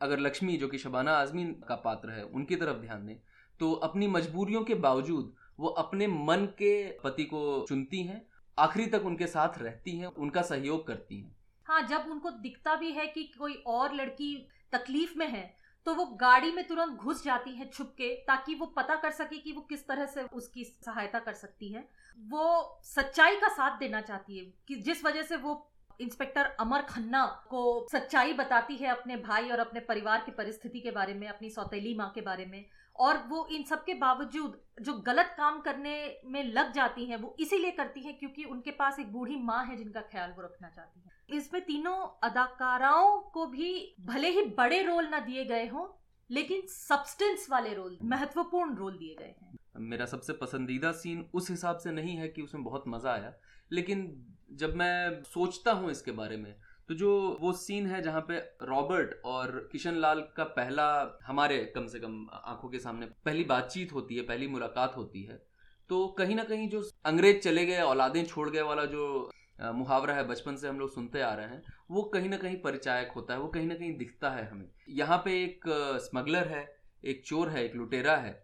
अगर 0.00 0.18
लक्ष्मी, 0.18 0.56
जो 0.56 0.68
कि 0.68 0.78
शबाना 0.78 1.12
आजमी 1.12 1.44
का 1.68 1.74
पात्र 1.76 2.10
है, 2.10 2.24
उनकी 2.24 2.56
तरफ़ 2.56 2.76
ध्यान 2.76 3.06
दें 3.06 3.16
तो 3.60 3.72
अपनी 3.82 4.06
मजबूरियों 4.08 4.62
के 4.64 4.74
बावजूद 4.76 5.34
वो 5.58 5.68
अपने 5.68 6.06
मन 6.06 6.44
के 6.58 6.74
पति 7.00 7.24
को 7.24 7.64
चुनती 7.68 8.02
हैं, 8.02 8.20
आखिरी 8.58 8.86
तक 8.86 9.04
उनके 9.06 9.26
साथ 9.26 9.58
रहती 9.58 9.96
हैं, 9.98 10.06
उनका 10.06 10.42
सहयोग 10.42 10.86
करती 10.86 11.20
हैं। 11.20 11.36
हाँ 11.66 11.86
जब 11.88 12.10
उनको 12.10 12.30
दिखता 12.30 12.74
भी 12.76 12.90
है 12.92 13.06
कि 13.06 13.22
कोई 13.38 13.54
और 13.66 13.94
लड़की 13.94 14.36
तकलीफ़ 14.72 15.18
में 15.18 15.26
है 15.28 15.44
तो 15.86 15.94
वो 15.94 16.04
गाड़ी 16.20 16.50
में 16.52 16.66
तुरंत 16.66 16.98
घुस 16.98 17.24
जाती 17.24 17.50
है 17.50 17.68
छुप 17.68 17.94
के 17.98 18.14
ताकि 18.26 18.54
वो 18.54 18.66
पता 18.66 18.94
कर 18.94 19.10
सके 19.10 19.38
कि 19.38 19.52
वो 19.52 19.60
किस 19.60 19.86
तरह 19.88 20.06
से 20.06 20.22
उसकी 20.22 20.64
सहायता 20.64 21.18
कर 21.18 21.34
सकती 21.34 21.72
है। 21.72 21.88
वो 22.18 22.80
सच्चाई 22.84 23.36
का 23.36 23.48
साथ 23.48 23.78
देना 23.78 24.00
चाहती 24.00 24.38
है, 24.38 24.44
कि 24.68 24.74
जिस 24.74 25.04
वजह 25.04 25.22
से 25.22 25.36
वो 25.36 25.70
इंस्पेक्टर 26.00 26.44
अमर 26.60 26.82
खन्ना 26.82 27.24
को 27.50 27.86
सच्चाई 27.92 28.32
बताती 28.32 28.76
है 28.76 28.88
अपने 28.88 29.16
भाई 29.16 29.50
और 29.50 29.58
अपने 29.58 29.80
परिवार 29.80 30.22
की 30.26 30.32
परिस्थिति 30.32 30.80
के 30.80 30.90
बारे 30.90 31.14
में, 31.14 31.28
अपनी 31.28 31.50
सौतेली 31.50 31.94
माँ 31.94 32.10
के 32.14 32.20
बारे 32.20 32.46
में। 32.46 32.64
और 32.96 33.16
वो 33.28 33.46
इन 33.52 33.62
सब 33.64 33.84
के 33.84 33.94
बावजूद 33.94 34.60
जो 34.82 34.92
गलत 35.06 35.34
काम 35.36 35.60
करने 35.60 35.94
में 36.24 36.42
लग 36.44 36.72
जाती 36.72 37.04
हैं, 37.04 37.16
वो 37.16 37.34
इसीलिए 37.40 37.70
करती 37.70 38.00
हैं 38.00 38.16
क्योंकि 38.18 38.44
उनके 38.44 38.70
पास 38.72 38.98
एक 38.98 39.12
बूढ़ी 39.12 39.36
माँ 39.42 39.64
है 39.66 39.76
जिनका 39.76 40.00
ख्याल 40.02 40.32
वो 40.36 40.42
रखना 40.42 40.68
चाहती 40.68 41.00
है। 41.00 41.36
इसमें 41.38 41.64
तीनों 41.64 41.96
अदाकाराओं 42.22 43.18
को 43.30 43.46
भी 43.46 43.94
भले 44.06 44.30
ही 44.30 44.42
बड़े 44.58 44.82
रोल 44.82 45.08
ना 45.08 45.20
दिए 45.20 45.44
गए 45.44 45.66
हों, 45.68 45.86
लेकिन 46.30 46.62
सब्सटेंस 46.68 47.46
वाले 47.50 47.74
रोल, 47.74 47.98
महत्वपूर्ण 48.02 48.76
रोल 48.76 48.96
दिए 48.98 49.16
गए 49.18 49.34
हैं। 49.40 49.58
मेरा 49.80 50.06
सबसे 50.06 50.32
पसंदीदा 50.32 50.92
सीन 50.92 51.24
उस 51.34 51.50
हिसाब 51.50 51.78
से 51.78 51.92
नहीं 51.92 52.16
है 52.16 52.28
कि 52.28 52.42
उसमें 52.42 52.64
बहुत 52.64 52.84
मज़ा 52.88 53.12
आया, 53.12 53.32
लेकिन 53.70 54.06
जब 54.52 54.74
मैं 54.76 55.22
सोचता 55.24 55.72
हूँ 55.72 55.90
इसके 55.90 56.12
बारे 56.12 56.36
में 56.36 56.54
तो 56.88 56.94
जो 56.94 57.10
वो 57.40 57.52
सीन 57.54 57.86
है 57.86 58.00
जहाँ 58.02 58.20
पे 58.20 58.38
रॉबर्ट 58.62 59.14
और 59.24 59.68
किशन 59.72 59.94
लाल 59.96 60.20
का 60.36 60.44
पहला, 60.44 61.18
हमारे 61.26 61.58
कम 61.74 61.86
से 61.86 61.98
कम 61.98 62.26
आँखों 62.34 62.68
के 62.68 62.78
सामने 62.78 63.06
पहली 63.24 63.44
बातचीत 63.44 63.92
होती 63.92 64.16
है, 64.16 64.22
पहली 64.22 64.48
मुलाकात 64.48 64.96
होती 64.96 65.22
है 65.22 65.42
तो 65.90 66.06
कहीं 66.08 66.34
ना 66.36 66.42
कहीं 66.44 66.68
जो 66.68 66.82
अंग्रेज़ 67.06 67.38
चले 67.38 67.64
गए, 67.66 67.80
औलादें 67.80 68.24
छोड़ 68.24 68.48
गए 68.50 68.62
वाला 68.62 68.84
जो 68.86 69.30
मुहावरा 69.62 70.14
है 70.14 70.26
बचपन 70.28 70.56
से 70.56 70.68
हम 70.68 70.78
लोग 70.78 70.92
सुनते 70.94 71.20
आ 71.20 71.32
रहे 71.34 71.46
हैं, 71.46 71.62
वो 71.90 72.02
कहीं 72.14 72.28
ना 72.28 72.36
कहीं 72.36 72.56
परिचायक 72.56 73.12
होता 73.16 73.34
है, 73.34 73.40
वो 73.40 73.48
कहीं 73.48 73.66
ना 73.66 73.74
कहीं 73.74 73.96
दिखता 73.98 74.30
है 74.30 74.48
हमें। 74.50 74.66
यहाँ 74.90 75.18
पे 75.24 75.42
एक 75.42 75.68
स्मगलर 76.02 76.48
है, 76.48 76.64
एक 77.04 77.22
चोर 77.26 77.48
है, 77.48 77.64
एक 77.64 77.74
लुटेरा 77.76 78.16
है, 78.16 78.42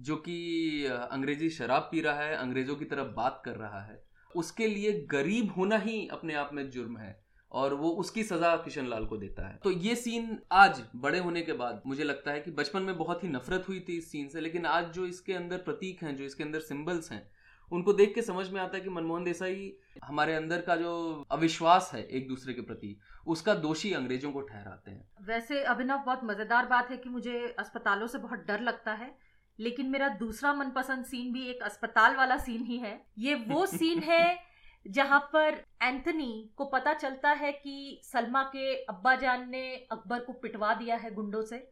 जो 0.00 0.16
कि 0.18 0.86
अंग्रेज़ी 0.86 1.50
शराब 1.50 1.88
पी 1.92 2.00
रहा 2.00 2.20
है, 2.20 2.36
अंग्रेज़ों 2.36 2.76
की 2.76 2.84
तरफ़ 2.84 3.14
बात 3.16 3.42
कर 3.44 3.56
रहा 3.56 3.80
है, 3.80 4.02
उसके 4.30 4.66
लिए 4.66 4.92
गरीब 5.10 5.52
होना 5.56 5.78
ही 5.78 6.06
अपने 6.08 6.34
आप 6.34 6.50
में 6.52 6.68
जुर्म 6.70 6.96
है। 6.96 7.21
और 7.52 7.74
वो 7.74 7.90
उसकी 8.00 8.22
सजा 8.24 8.54
किशन 8.56 8.86
लाल 8.86 9.06
को 9.06 9.16
देता 9.16 9.46
है। 9.48 9.58
तो 9.64 9.70
ये 9.70 9.94
सीन 9.96 10.38
आज 10.52 10.82
बड़े 10.96 11.18
होने 11.18 11.42
के 11.42 11.52
बाद 11.54 11.82
मुझे 11.86 12.04
लगता 12.04 12.30
है 12.30 12.40
कि 12.40 12.50
बचपन 12.52 12.82
में 12.82 12.96
बहुत 12.98 13.24
ही 13.24 13.28
नफरत 13.28 13.68
हुई 13.68 13.80
थी 13.80 13.96
इस 13.98 14.10
सीन 14.12 14.28
से, 14.28 14.40
लेकिन 14.40 14.66
आज 14.66 14.92
जो 14.92 15.06
इसके 15.06 15.32
अंदर 15.34 15.56
प्रतीक 15.60 16.02
हैं, 16.02 16.16
जो 16.16 16.24
इसके 16.24 16.44
अंदर 16.44 16.60
सिंबल्स 16.60 17.10
हैं, 17.12 17.26
उनको 17.72 17.92
देख 17.92 18.14
के 18.14 18.22
समझ 18.22 18.48
में 18.50 18.60
आता 18.60 18.76
है 18.76 18.82
कि 18.82 18.90
मनमोहन 18.90 19.24
देसाई 19.24 19.72
हमारे 20.04 20.34
अंदर 20.34 20.60
का 20.60 20.76
जो 20.76 20.92
अविश्वास 21.30 21.90
है 21.94 22.02
एक 22.06 22.28
दूसरे 22.28 22.54
के 22.54 22.60
प्रति, 22.62 22.96
उसका 23.26 23.54
दोषी 23.56 23.92
अंग्रेज़ों 23.92 24.32
को 24.32 24.40
ठहराते 24.40 24.90
हैं। 24.90 25.26
वैसे 25.26 25.62
अभिनव, 25.64 25.98
बहुत 25.98 26.24
मज़ेदार 26.24 26.66
बात 26.66 26.90
है 26.90 26.96
कि 26.96 27.08
मुझे 27.08 27.54
अस्पतालों 27.58 28.06
से 28.06 28.18
बहुत 28.18 28.44
डर 28.48 28.60
लगता 28.60 28.92
है, 28.92 29.14
लेकिन 29.58 29.86
मेरा 29.86 30.08
दूसरा 30.18 30.52
मनपसंद 30.54 31.04
सीन 31.04 31.32
भी 31.32 31.46
एक 31.46 31.62
अस्पताल 31.62 32.16
वाला 32.16 32.36
सीन 32.38 32.64
ही 32.64 32.78
है। 32.78 32.94
ये 33.18 33.34
वो 33.34 33.64
सीन 33.66 34.02
है 34.02 34.51
जहाँ 34.86 35.20
पर 35.32 35.60
एंथनी 35.82 36.52
को 36.56 36.64
पता 36.64 36.92
चलता 36.94 37.30
है 37.32 37.52
कि 37.52 38.00
सलमा 38.04 38.42
के 38.46 38.74
अब्बा 38.84 39.14
जान 39.14 39.48
ने 39.50 39.62
अकबर 39.92 40.20
को 40.20 40.32
पिटवा 40.32 40.72
दिया 40.74 40.96
है 40.96 41.12
गुंडों 41.14 41.42
से, 41.42 41.66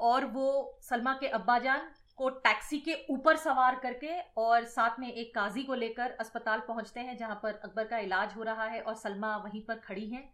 और 0.00 0.24
वो 0.24 0.78
सलमा 0.82 1.12
के 1.12 1.28
अब्बा 1.28 1.58
जान 1.58 1.88
को 2.18 2.28
टैक्सी 2.38 2.78
के 2.78 2.94
ऊपर 3.10 3.36
सवार 3.36 3.78
करके 3.82 4.18
और 4.36 4.64
साथ 4.66 4.98
में 5.00 5.12
एक 5.12 5.34
काजी 5.34 5.62
को 5.62 5.74
लेकर 5.74 6.10
अस्पताल 6.20 6.60
पहुँचते 6.68 7.00
हैं, 7.00 7.16
जहाँ 7.16 7.40
पर 7.42 7.54
अकबर 7.54 7.84
का 7.84 7.98
इलाज 7.98 8.34
हो 8.36 8.42
रहा 8.42 8.64
है 8.64 8.80
और 8.80 8.94
सलमा 8.94 9.36
वहीं 9.36 9.64
पर 9.64 9.78
खड़ी 9.78 10.06
हैं, 10.06 10.28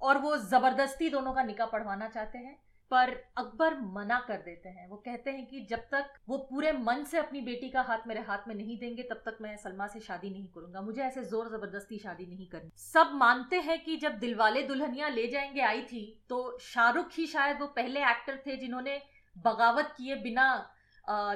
और 0.00 0.18
वो 0.18 0.36
ज़बरदस्ती 0.38 1.10
दोनों 1.10 1.32
का 1.32 1.42
निकाह 1.42 1.66
पढ़वाना 1.66 2.08
चाहते 2.08 2.38
हैं। 2.38 2.58
पर 2.90 3.10
अकबर 3.38 3.74
मना 3.94 4.18
कर 4.28 4.36
देते 4.38 4.68
हैं। 4.68 4.88
वो 4.88 4.96
कहते 4.96 5.30
हैं 5.30 5.46
कि 5.46 5.60
जब 5.70 5.80
तक 5.92 6.12
वो 6.28 6.36
पूरे 6.50 6.72
मन 6.74 7.02
से 7.04 7.18
अपनी 7.18 7.40
बेटी 7.40 7.68
का 7.70 7.82
हाथ 7.82 8.06
मेरे 8.06 8.20
हाथ 8.20 8.48
में 8.48 8.54
नहीं 8.54 8.78
देंगे, 8.78 9.02
तब 9.02 9.22
तक 9.26 9.38
मैं 9.42 9.56
सलमा 9.56 9.86
से 9.86 10.00
शादी 10.00 10.30
नहीं 10.30 10.46
करूँगा। 10.46 10.80
मुझे 10.80 11.02
ऐसे 11.02 11.24
ज़ोर 11.24 11.48
ज़बरदस्ती 11.48 11.98
शादी 11.98 12.26
नहीं 12.26 12.46
करनी। 12.46 12.70
सब 12.76 13.10
मानते 13.14 13.60
हैं 13.60 13.82
कि 13.84 13.96
जब 13.96 14.18
दिलवाले 14.18 14.62
दुल्हनिया 14.62 15.08
ले 15.08 15.26
जाएँगे 15.28 15.60
आई 15.62 15.82
थी 15.82 16.02
तो 16.28 16.58
शाहरुख 16.62 17.12
ही 17.12 17.26
शायद 17.26 17.60
वो 17.60 17.66
पहले 17.76 18.00
एक्टर 18.06 18.42
थे 18.46 18.56
जिन्होंने 18.56 19.00
बगावत 19.36 19.94
किए 19.96 20.16
बिना 20.22 20.48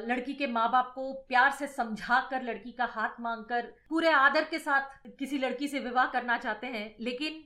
लड़की 0.06 0.32
के 0.34 0.46
माँ 0.46 0.70
बाप 0.70 0.90
को 0.94 1.12
प्यार 1.28 1.50
से 1.50 1.66
समझा 1.66 2.20
कर 2.30 2.42
लड़की 2.42 2.72
का 2.72 2.84
हाथ 2.86 3.20
मांगकर, 3.20 3.66
पूरे 3.88 4.10
आदर 4.10 4.44
के 4.44 4.58
साथ 4.58 5.08
किसी 5.18 5.38
लड़की 5.38 5.68
से 5.68 5.80
विवाह 5.80 6.06
करना 6.06 6.36
चाहते 6.38 6.66
हैं। 6.66 6.94
लेकिन 7.00 7.42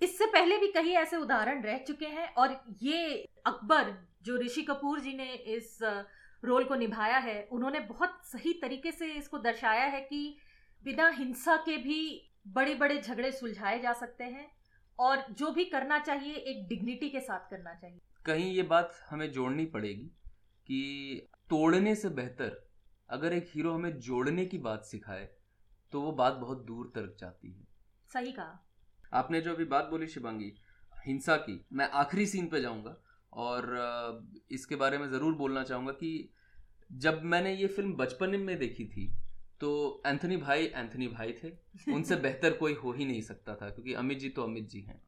इससे 0.00 0.26
पहले 0.26 0.56
भी 0.58 0.66
कई 0.72 0.90
ऐसे 0.92 1.16
उदाहरण 1.16 1.62
रह 1.62 1.78
चुके 1.78 2.06
हैं 2.06 2.28
और 2.34 2.60
ये 2.82 3.14
अकबर 3.46 3.94
जो 4.22 4.36
ऋषि 4.36 4.62
कपूर 4.62 5.00
जी 5.00 5.14
ने 5.14 5.32
इस 5.34 5.78
रोल 6.44 6.64
को 6.64 6.74
निभाया 6.74 7.18
है 7.18 7.42
उन्होंने 7.52 7.80
बहुत 7.80 8.20
सही 8.24 8.52
तरीके 8.52 8.92
से 8.92 9.12
इसको 9.12 9.38
दर्शाया 9.38 9.84
है 9.84 10.00
कि 10.00 10.36
बिना 10.84 11.08
हिंसा 11.08 11.56
के 11.56 11.76
भी 11.76 12.00
बड़े 12.48 12.74
बड़े 12.74 13.00
झगड़े 13.00 13.30
सुलझाए 13.32 13.78
जा 13.80 13.92
सकते 13.92 14.24
हैं 14.24 14.46
और 14.98 15.24
जो 15.30 15.50
भी 15.50 15.64
करना 15.64 15.98
चाहिए 15.98 16.34
एक 16.34 16.66
डिग्निटी 16.68 17.08
के 17.08 17.20
साथ 17.20 17.50
करना 17.50 17.74
चाहिए। 17.74 18.00
कहीं 18.26 18.52
ये 18.52 18.62
बात 18.62 18.92
हमें 19.10 19.30
जोड़नी 19.32 19.64
पड़ेगी 19.66 20.06
कि 20.68 21.28
तोड़ने 21.50 21.94
से 21.94 22.08
बेहतर 22.08 22.62
अगर 23.08 23.32
एक 23.32 23.48
हीरो 23.48 23.72
हमें 23.72 23.98
जोड़ने 24.00 24.46
की 24.46 24.58
बात 24.58 24.84
सिखाए 24.84 25.28
तो 25.92 26.00
वो 26.00 26.12
बात 26.12 26.34
बहुत 26.34 26.64
दूर 26.66 26.92
तक 26.94 27.16
जाती 27.20 27.52
है। 27.52 27.66
सही 28.10 28.32
कहा। 28.32 28.60
आपने 29.14 29.40
जो 29.40 29.52
अभी 29.52 29.64
बात 29.64 29.84
बोली 29.84 30.06
शिवांगी 30.06 30.52
हिंसा 31.06 31.36
की 31.36 31.66
मैं 31.72 31.88
आखिरी 31.90 32.26
सीन 32.26 32.46
पे 32.46 32.60
जाऊँगा 32.60 32.96
और 33.32 34.26
इसके 34.50 34.76
बारे 34.76 34.98
में 34.98 35.10
ज़रूर 35.10 35.34
बोलना 35.34 35.62
चाहूँगा 35.62 35.92
कि 35.92 36.30
जब 36.92 37.22
मैंने 37.24 37.54
ये 37.54 37.66
फ़िल्म 37.66 37.94
बचपन 37.94 38.30
में 38.40 38.58
देखी 38.58 38.84
थी 38.84 39.12
तो 39.60 40.02
एंथनी 40.06 40.36
भाई 40.36 40.64
एंथनी 40.66 41.08
भाई 41.08 41.32
थे 41.32 41.52
उनसे 41.92 42.16
बेहतर 42.26 42.52
कोई 42.52 42.74
हो 42.74 42.92
ही 42.92 43.04
नहीं 43.04 43.22
सकता 43.22 43.54
था 43.54 43.70
क्योंकि 43.70 43.94
अमित 43.94 44.18
जी 44.18 44.28
तो 44.28 44.42
अमित 44.42 44.68
जी 44.68 44.80
हैं। 44.80 45.02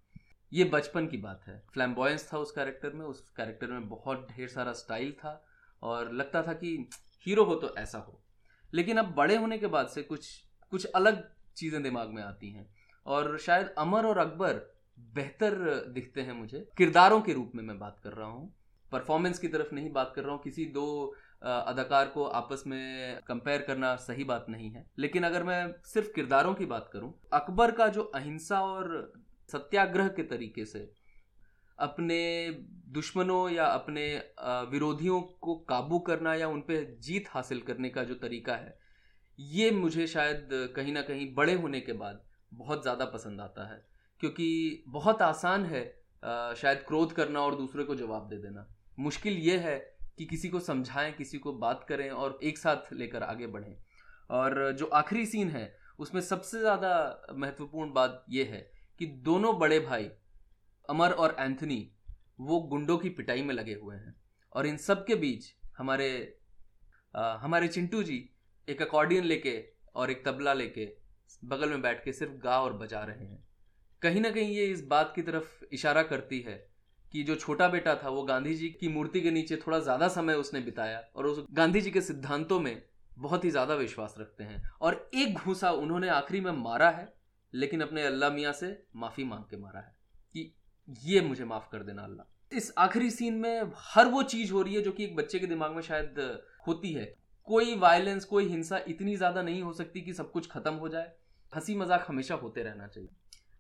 ये 0.53 0.65
बचपन 0.65 1.07
की 1.07 1.17
बात 1.17 1.43
है। 1.47 1.63
फ्लैम्बॉयंस 1.75 2.33
था 2.33 2.39
उस 2.39 2.51
कैरेक्टर 2.51 2.93
में 2.93 3.05
उस 3.07 3.21
कैरेक्टर 3.37 3.67
में 3.67 3.89
बहुत 3.89 4.27
ढेर 4.31 4.49
सारा 4.49 4.73
स्टाइल 4.73 5.13
था 5.13 5.45
और 5.83 6.13
लगता 6.13 6.43
था 6.43 6.53
कि 6.53 6.89
हीरो 7.27 7.45
हो 7.45 7.55
तो 7.55 7.75
ऐसा 7.77 7.99
हो। 7.99 8.21
लेकिन 8.75 8.97
अब 8.97 9.15
बड़े 9.15 9.37
होने 9.37 9.59
के 9.59 9.67
बाद 9.67 9.89
से 9.89 10.03
कुछ 10.03 10.29
कुछ 10.71 10.85
अलग 10.85 11.29
चीज़ें 11.57 11.83
दिमाग 11.83 12.09
में 12.09 12.23
आती 12.23 12.51
हैं। 12.51 12.76
और 13.07 13.37
शायद 13.39 13.75
अमर 13.79 14.07
और 14.07 14.19
अकबर 14.19 14.61
बेहतर 15.15 15.55
दिखते 15.95 16.21
हैं 16.21 16.33
मुझे। 16.33 16.67
किरदारों 16.79 17.21
के 17.21 17.33
रूप 17.33 17.53
में 17.55 17.63
मैं 17.65 17.79
बात 17.79 18.01
कर 18.05 18.13
रहा 18.13 18.29
हूँ। 18.29 18.53
परफॉर्मेंस 18.93 19.39
की 19.39 19.49
तरफ़ 19.49 19.75
नहीं 19.75 19.91
बात 19.93 20.13
कर 20.17 20.23
रहा 20.23 20.33
हूँ। 20.33 20.41
किसी 20.43 20.65
दो 20.65 21.15
अदाकार 21.43 22.07
को 22.09 22.25
आपस 22.25 22.63
में 22.67 23.19
कंपेयर 23.27 23.63
करना 23.63 23.95
सही 23.97 24.25
बात 24.25 24.47
नहीं 24.49 24.71
है। 24.71 24.85
लेकिन 24.99 25.23
अगर 25.23 25.43
मैं 25.43 25.75
सिर्फ़ 25.85 26.13
किरदारों 26.13 26.55
की 26.55 26.67
बात 26.67 26.89
करूँ, 26.93 27.13
अकबर 27.33 27.71
का 27.71 27.89
जो 27.89 28.03
अहिंसा 28.03 28.61
और 28.61 29.13
सत्याग्रह 29.49 30.09
के 30.09 30.23
तरीके 30.23 30.65
से 30.65 30.89
अपने 31.79 32.19
दुश्मनों 32.89 33.49
या 33.51 33.65
अपने 33.65 34.07
विरोधियों 34.71 35.21
को 35.21 35.55
काबू 35.69 35.99
करना 35.99 36.35
या 36.35 36.49
उन 36.49 36.61
पर 36.61 36.97
जीत 37.01 37.25
हासिल 37.31 37.61
करने 37.61 37.89
का 37.89 38.05
जो 38.05 38.15
तरीका 38.15 38.55
है, 38.55 38.79
ये 39.39 39.71
मुझे 39.71 40.07
शायद 40.07 40.49
कहीं 40.77 40.93
ना 40.93 41.03
कहीं 41.03 41.35
बड़े 41.35 41.55
होने 41.55 41.81
के 41.81 41.93
बाद 41.93 42.23
बहुत 42.57 42.83
ज़्यादा 42.83 43.05
पसंद 43.07 43.41
आता 43.41 43.67
है 43.69 43.85
क्योंकि 44.21 44.85
बहुत 44.89 45.23
आसान 45.23 45.65
है 45.67 45.85
शायद 46.57 46.85
क्रोध 46.89 47.13
करना 47.13 47.41
और 47.41 47.55
दूसरे 47.55 47.85
को 47.85 47.95
जवाब 47.95 48.29
दे 48.29 48.37
देना। 48.39 48.67
मुश्किल 48.99 49.37
ये 49.39 49.57
है 49.59 49.79
कि 50.19 50.25
किसी 50.27 50.49
को 50.49 50.61
समझाएँ 50.61 51.13
किसी 51.13 51.39
को 51.39 51.53
बात 51.55 51.85
करें 51.89 52.09
और 52.11 52.39
एक 52.43 52.59
साथ 52.59 52.93
लेकर 52.93 53.23
आगे 53.23 53.47
बढ़ें। 53.47 53.75
और 54.31 54.73
जो 54.73 54.87
आखिरी 54.95 55.27
सीन 55.27 55.51
है 55.51 55.67
उसमें 55.99 56.21
सबसे 56.23 56.61
ज़्यादा 56.61 56.95
महत्वपूर्ण 57.35 57.93
बात 57.93 58.25
यह 58.31 58.51
है 58.53 58.61
कि 59.01 59.07
दोनों 59.25 59.59
बड़े 59.59 59.81
भाई 59.81 60.11
अमर 60.89 61.13
और 61.13 61.37
एंथनी 61.41 61.81
वो 62.41 62.61
गुंडों 62.63 62.97
की 62.99 63.09
पिटाई 63.11 63.43
में 63.43 63.55
लगे 63.55 63.75
हुए 63.75 63.97
हैं। 63.97 64.15
और 64.53 64.67
इन 64.67 64.77
सब 64.79 65.05
के 65.07 65.15
बीच 65.17 65.53
हमारे 65.79 66.09
आ, 67.15 67.37
हमारे 67.37 67.69
चिंटू 67.69 68.03
जी 68.03 68.19
एक 68.69 68.83
अकॉर्डियन 68.83 69.25
लेके 69.25 69.63
और 69.95 70.11
एक 70.11 70.25
तबला 70.25 70.53
लेके 70.53 70.85
बगल 71.45 71.69
में 71.69 71.83
बैठ 71.83 72.05
के 72.05 72.13
सिर्फ़ 72.13 72.33
गा 72.43 72.61
और 72.61 72.73
बजा 72.73 73.03
रहे 73.03 73.27
हैं। 73.27 73.45
कहीं 74.03 74.21
ना 74.21 74.31
कहीं 74.31 74.55
ये 74.55 74.65
इस 74.67 74.87
बात 74.87 75.13
की 75.15 75.23
तरफ़ 75.23 75.65
इशारा 75.73 76.03
करती 76.05 76.41
है 76.41 76.57
कि 77.15 77.23
जो 77.23 77.35
छोटा 77.37 77.69
बेटा 77.69 77.95
था, 77.95 78.09
वो 78.09 78.23
गांधी 78.23 78.55
जी 78.55 78.69
की 78.71 78.89
मूर्ति 78.89 79.21
के 79.21 79.31
नीचे 79.31 79.57
थोड़ा 79.57 79.79
ज़्यादा 79.79 80.09
समय 80.09 80.35
उसने 80.35 80.61
बिताया 80.61 81.03
और 81.17 81.27
उस 81.27 81.45
गांधी 81.53 81.81
जी 81.81 81.91
के 81.91 82.01
सिद्धांतों 82.01 82.61
में 82.61 82.83
बहुत 83.19 83.45
ही 83.45 83.51
ज़्यादा 83.51 83.75
विश्वास 83.75 84.15
रखते 84.19 84.45
हैं। 84.45 84.63
और 84.81 85.09
एक 85.15 85.35
घूसा 85.35 85.71
उन्होंने 85.73 86.09
आखिरी 86.09 86.41
में 86.41 86.51
मारा 86.55 86.91
है, 86.91 87.13
लेकिन 87.53 87.81
अपने 87.81 88.03
अल्लाह 88.03 88.31
मियाँ 88.31 88.53
से 88.53 88.77
माफ़ी 88.97 89.25
मांग 89.25 89.45
के 89.45 89.57
मारा 89.57 89.81
है 89.81 89.95
कि 90.35 90.53
ये 91.05 91.21
मुझे 91.21 91.45
माफ़ 91.45 91.69
कर 91.73 91.83
देना 91.83 92.03
अल्लाह। 92.03 92.57
इस 92.57 92.73
आखिरी 92.79 93.11
सीन 93.11 93.35
में 93.35 93.73
हर 93.77 94.09
वो 94.09 94.23
चीज़ 94.25 94.53
हो 94.53 94.63
रही 94.63 94.75
है 94.75 94.83
जो 94.83 94.93
कि 94.93 95.05
एक 95.05 95.17
बच्चे 95.17 95.39
के 95.39 95.47
दिमाग 95.47 95.73
में 95.73 95.83
शायद 95.83 96.19
होती 96.67 96.93
है। 96.93 97.15
कोई 97.49 97.75
वायलेंस 97.77 98.25
कोई 98.25 98.49
हिंसा 98.49 98.81
इतनी 98.89 99.17
ज़्यादा 99.17 99.43
नहीं 99.43 99.63
हो 99.63 99.73
सकती 99.73 100.01
कि 100.01 100.13
सब 100.13 100.31
कुछ 100.33 100.51
ख़त्म 100.51 100.75
हो 100.75 100.89
जाए। 100.89 101.13
हँसी 101.53 101.75
मज़ाक 101.75 102.05
हमेशा 102.09 102.35
होते 102.35 102.63
रहना 102.63 102.87
चाहिए। 102.87 103.09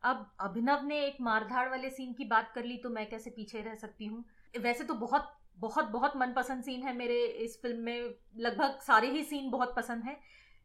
अब 0.02 0.30
अभिनव 0.40 0.86
ने 0.86 1.00
एक 1.06 1.16
मारधाड़ 1.20 1.68
वाले 1.68 1.90
सीन 1.90 2.12
की 2.12 2.24
बात 2.24 2.52
कर 2.54 2.64
ली 2.64 2.76
तो 2.76 2.90
मैं 2.90 3.08
कैसे 3.10 3.30
पीछे 3.30 3.62
रह 3.62 3.74
सकती 3.74 4.06
हूँ? 4.06 4.24
वैसे 4.54 4.84
तो 4.84 4.94
बहुत 4.94 5.32
बहुत 5.58 5.84
बहुत 5.84 6.16
मनपसंद 6.16 6.62
सीन 6.62 6.82
है 6.82 6.96
मेरे 6.96 7.24
इस 7.44 7.58
फ़िल्म 7.62 7.80
में। 7.80 8.14
लगभग 8.38 8.78
सारे 8.82 9.10
ही 9.10 9.22
सीन 9.24 9.50
बहुत 9.50 9.74
पसंद 9.76 10.04
हैं। 10.04 10.16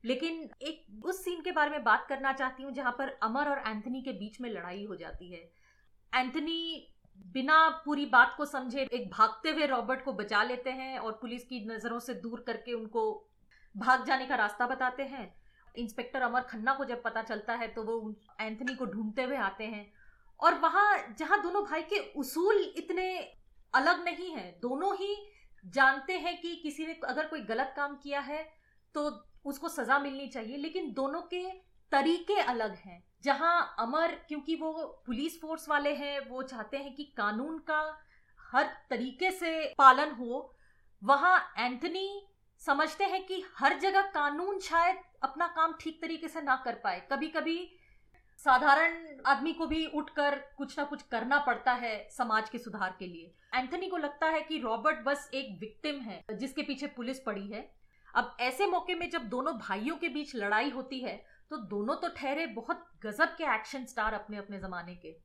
लेकिन 0.04 0.50
एक, 0.62 1.06
उस 1.06 1.24
सीन 1.24 1.42
के 1.42 1.52
बारे 1.52 1.72
में 1.72 1.84
बात 1.84 2.06
करना 2.10 2.34
चाहती 2.34 2.64
हूँ 2.64 2.72
जहाँ 2.72 2.92
पर 2.92 3.18
अमर 3.24 3.50
और 3.50 3.64
एंथनी 3.68 4.02
के 4.02 4.12
बीच 4.12 4.40
में 4.42 4.50
लड़ाई 4.50 4.84
हो 4.86 4.96
जाती 4.96 5.32
है। 5.32 5.50
एंथनी 6.14 6.88
बिना 7.18 7.68
पूरी 7.86 8.06
बात 8.06 8.34
को 8.38 8.46
समझे 8.46 8.82
एक 8.84 9.10
भागते 9.10 9.50
हुए 9.50 9.66
रॉबर्ट 9.68 10.04
को 10.06 10.14
बचा 10.14 10.44
लेते 10.44 10.70
हैं 10.72 10.98
और 11.00 11.12
पुलिस 11.12 11.44
की 11.44 11.66
नज़रों 11.66 12.00
से 12.00 12.14
दूर 12.16 12.44
करके 12.48 12.74
उनको 12.74 13.04
भाग 13.76 14.06
जाने 14.06 14.26
का 14.26 14.36
रास्ता 14.36 14.68
बताते 14.68 15.04
हैं। 15.04 15.34
इंस्पेक्टर 15.76 16.22
अमर 16.22 16.42
खन्ना 16.42 16.74
को 16.74 16.86
जब 16.86 17.02
पता 17.04 17.22
चलता 17.24 17.54
है 17.54 17.68
तो 17.68 17.84
वो 17.84 18.14
एंथनी 18.42 18.76
को 18.76 18.86
ढूंढते 18.86 19.24
हुए 19.24 19.38
आते 19.40 19.66
हैं। 19.66 19.92
और 20.40 20.60
वहाँ, 20.60 21.16
जहाँ 21.20 21.42
दोनों 21.44 21.64
भाई 21.66 21.82
के 21.84 22.00
उसूल 22.16 22.62
इतने 22.78 23.18
अलग 23.74 24.04
नहीं 24.06 24.32
है, 24.32 24.52
दोनों 24.62 24.94
ही 24.96 25.16
जानते 25.64 26.14
हैं 26.14 26.40
कि 26.42 26.56
किसी 26.56 26.86
ने 26.88 27.00
अगर 27.06 27.28
कोई 27.28 27.42
गलत 27.46 27.74
काम 27.76 27.96
किया 27.96 28.20
है 28.22 28.44
तो 28.96 29.10
उसको 29.46 29.70
सजा 29.70 30.00
मिलनी 30.00 30.28
चाहिए, 30.28 30.58
लेकिन 30.58 30.92
दोनों 30.94 31.22
के 31.24 31.44
तरीके 31.92 32.40
अलग 32.40 32.76
हैं, 32.76 33.04
जहाँ 33.24 33.76
अमर, 33.80 34.12
क्योंकि 34.28 34.56
वो 34.56 34.72
पुलिस 35.06 35.40
फोर्स 35.42 35.70
वाले 35.70 35.94
हैं, 35.94 36.20
वो 36.30 36.42
चाहते 36.44 36.78
हैं 36.78 36.94
कि 36.96 37.04
कानून 37.18 37.58
का 37.60 37.82
हर 38.40 38.70
तरीके 38.90 39.32
से 39.32 39.52
पालन 39.78 40.12
हो, 40.12 40.54
वहाँ 41.02 41.54
एंथनी 41.58 42.28
समझते 42.62 43.04
हैं 43.04 43.26
कि 43.26 43.44
हर 43.58 43.78
जगह 43.80 44.02
कानून 44.02 44.60
शायद 44.60 44.98
अपना 45.24 45.48
काम 45.48 45.74
ठीक 45.82 46.02
तरीके 46.02 46.28
से 46.28 46.42
ना 46.42 46.56
कर 46.56 46.76
पाए। 46.76 47.00
कभी 47.12 47.28
कभी 47.28 47.58
साधारण 48.40 49.22
आदमी 49.26 49.54
को 49.54 49.66
भी 49.68 49.86
उठकर 49.86 50.36
कुछ 50.58 50.78
ना 50.80 50.84
कुछ 50.84 51.02
करना 51.02 51.38
पड़ता 51.40 51.74
है 51.74 52.08
समाज 52.12 52.50
के 52.50 52.58
सुधार 52.58 52.96
के 53.00 53.08
लिए। 53.08 53.34
एंथनी 53.56 53.88
को 53.88 53.98
लगता 53.98 54.28
है 54.28 54.42
कि 54.42 54.60
रॉबर्ट 54.60 55.04
बस 55.06 55.30
एक 55.34 55.58
विक्टिम 55.60 56.00
है, 56.00 56.24
जिसके 56.34 56.62
पीछे 56.62 56.88
पुलिस 56.88 57.20
पड़ी 57.20 57.48
है। 57.48 57.70
अब 58.14 58.36
ऐसे 58.40 58.66
मौके 58.68 58.96
में 58.96 59.10
जब 59.10 59.28
दोनों 59.30 59.54
भाइयों 59.58 59.96
के 59.96 60.10
बीच 60.10 60.36
लड़ाई 60.36 60.70
होती 60.70 61.00
है 61.00 61.14
तो 61.52 61.58
दोनों 61.70 61.96
तो 61.96 62.08
ठहरे 62.08 62.46
बहुत 62.48 62.86
गजब 63.04 63.36
के 63.38 63.44
एक्शन 63.56 63.86
स्टार 63.86 64.14
अपने 64.14 64.38
अपने 64.38 64.60
जमाने 64.60 64.96
के। 64.96 65.16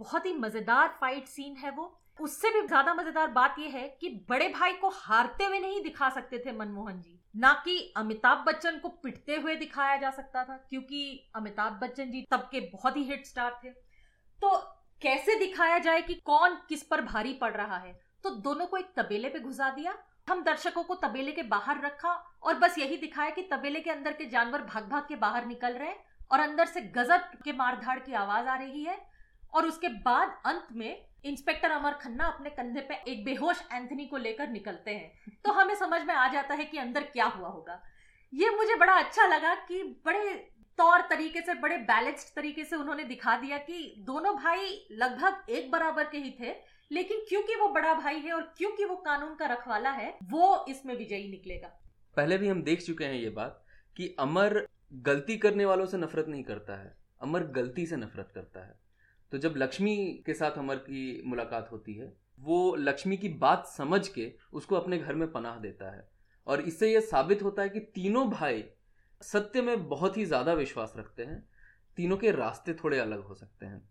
बहुत 0.00 0.26
ही 0.26 0.32
मज़ेदार 0.34 0.88
फाइट 1.00 1.26
सीन 1.26 1.56
है 1.56 1.70
वो। 1.70 1.84
उससे 2.18 2.50
भी 2.50 2.66
ज़्यादा 2.66 2.94
मज़ेदार 2.94 3.30
बात 3.30 3.56
यह 3.58 3.72
है 3.72 3.86
कि 4.00 4.08
बड़े 4.28 4.48
भाई 4.48 4.72
को 4.72 4.88
हारते 4.94 5.44
हुए 5.44 5.58
नहीं 5.58 5.82
दिखा 5.82 6.08
सकते 6.10 6.38
थे 6.38 6.52
मनमोहन 6.52 7.00
जी। 7.00 7.18
ना 7.34 7.52
कि 7.64 7.78
अमिताभ 7.96 8.44
बच्चन 8.46 8.78
को 8.78 8.88
पिटते 9.02 9.36
हुए 9.36 9.54
दिखाया 9.56 9.96
जा 9.96 10.10
सकता 10.10 10.44
था, 10.44 10.56
क्योंकि 10.70 11.30
अमिताभ 11.36 11.78
बच्चन 11.82 12.10
जी 12.10 12.26
तब 12.30 12.48
के 12.52 12.60
बहुत 12.72 12.96
ही 12.96 13.04
हिट 13.04 13.26
स्टार 13.26 13.60
थे। 13.64 13.70
तो 14.42 14.56
कैसे 15.02 15.38
दिखाया 15.38 15.78
जाए 15.78 16.02
कि 16.02 16.14
कौन 16.24 16.58
किस 16.68 16.82
पर 16.82 17.00
भारी 17.02 17.32
पड़ 17.32 17.52
रहा 17.52 17.78
है? 17.78 17.98
तो 18.24 18.30
दोनों 18.30 18.66
को 18.66 18.76
एक 18.76 18.92
तबेले 18.96 19.28
पे 19.28 19.40
घुसा 19.40 19.70
दिया 19.70 19.92
हम 20.28 20.42
दर्शकों 20.42 20.82
को 20.82 20.94
तबेले 20.94 21.32
के 21.32 21.42
बाहर 21.42 21.80
रखा 21.80 22.12
और 22.42 22.54
बस 22.54 22.78
यही 22.78 22.96
दिखाया 22.96 23.30
कि 23.30 23.42
तबेले 23.42 23.80
के 23.80 23.90
अंदर 23.90 24.12
के 24.12 24.24
जानवर 24.24 24.62
भाग 24.62 24.88
भाग 24.88 25.02
के 25.02 25.16
बाहर 25.16 25.46
निकल 25.46 25.72
रहे 25.72 25.88
हैं 25.88 26.04
और 26.30 26.40
अंदर 26.40 26.66
से 26.66 26.80
गजब 26.80 27.30
के 27.44 27.52
मारधाड़ 27.52 27.98
की 27.98 28.12
आवाज़ 28.14 28.48
आ 28.48 28.56
रही 28.56 28.84
है। 28.84 28.98
और 29.54 29.66
उसके 29.66 29.88
बाद 29.88 30.36
अंत 30.46 30.66
में 30.72 31.04
इंस्पेक्टर 31.24 31.70
अमर 31.70 31.92
खन्ना 31.92 32.24
अपने 32.24 32.50
कंधे 32.50 32.80
पे 32.80 32.94
एक 33.10 33.24
बेहोश 33.24 33.62
एंथनी 33.72 34.06
को 34.06 34.16
लेकर 34.16 34.48
निकलते 34.48 34.90
हैं। 34.90 35.36
तो 35.44 35.52
हमें 35.52 35.74
समझ 35.74 36.02
में 36.02 36.14
आ 36.14 36.28
जाता 36.28 36.54
है 36.54 36.64
कि 36.64 36.78
अंदर 36.78 37.02
क्या 37.02 37.26
हुआ 37.26 37.48
होगा। 37.48 37.80
ये 38.32 38.50
मुझे 38.50 38.74
बड़ा 38.74 38.92
अच्छा 38.92 39.26
लगा 39.26 39.54
कि 39.54 39.82
बड़े 40.06 40.34
तौर 40.78 41.00
तरीके 41.00 41.40
से, 41.40 41.54
बड़े 41.54 41.76
बैलेंस्ड 41.76 42.34
तरीके 42.36 42.64
से 42.64 42.76
उन्होंने 42.76 43.04
दिखा 43.04 43.36
दिया 43.36 43.58
कि 43.58 43.94
दोनों 43.98 44.34
भाई 44.36 44.86
लगभग 44.92 45.50
एक 45.50 45.70
बराबर 45.70 46.04
के 46.04 46.18
ही 46.18 46.30
थे। 46.40 46.54
लेकिन 46.90 47.24
क्योंकि 47.28 47.54
वो 47.54 47.68
बड़ा 47.68 47.92
भाई 47.94 48.18
है 48.18 48.32
और 48.32 48.42
क्योंकि 48.58 48.84
वो 48.84 48.96
कानून 48.96 49.34
का 49.34 49.46
रखवाला 49.46 49.90
है, 49.90 50.16
वो 50.24 50.64
इसमें 50.68 50.94
विजयी 50.96 51.30
निकलेगा। 51.30 51.68
पहले 52.16 52.38
भी 52.38 52.48
हम 52.48 52.62
देख 52.62 52.82
चुके 52.82 53.04
हैं 53.04 53.14
ये 53.14 53.30
बात 53.30 53.64
कि 53.96 54.14
अमर 54.18 54.66
गलती 55.02 55.36
करने 55.36 55.64
वालों 55.64 55.86
से 55.86 55.96
नफरत 55.96 56.28
नहीं 56.28 56.44
करता 56.44 56.76
है, 56.76 56.96
अमर 57.20 57.44
गलती 57.52 57.86
से 57.86 57.96
नफरत 57.96 58.30
करता 58.34 58.66
है। 58.66 58.78
तो 59.32 59.38
जब 59.38 59.54
लक्ष्मी 59.56 59.96
के 60.26 60.34
साथ 60.34 60.58
अमर 60.58 60.76
की 60.76 61.22
मुलाकात 61.26 61.68
होती 61.72 61.94
है, 61.94 62.12
वो 62.38 62.74
लक्ष्मी 62.76 63.16
की 63.16 63.28
बात 63.28 63.66
समझ 63.66 64.06
के 64.08 64.32
उसको 64.52 64.76
अपने 64.76 64.98
घर 64.98 65.14
में 65.14 65.30
पनाह 65.32 65.56
देता 65.58 65.90
है। 65.90 66.08
और 66.46 66.60
इससे 66.60 66.92
यह 66.92 67.00
साबित 67.00 67.42
होता 67.42 67.62
है 67.62 67.68
कि 67.68 67.80
तीनों 67.94 68.28
भाई 68.30 68.64
सत्य 69.20 69.62
में 69.62 69.88
बहुत 69.88 70.16
ही 70.16 70.24
ज़्यादा 70.24 70.52
विश्वास 70.52 70.92
रखते 70.96 71.24
हैं, 71.24 71.48
तीनों 71.98 72.16
के 72.16 72.30
रास्ते 72.30 72.74
थोड़े 72.74 72.98
अलग 72.98 73.24
हो 73.24 73.34
सकते 73.34 73.66
हैं। 73.66 73.88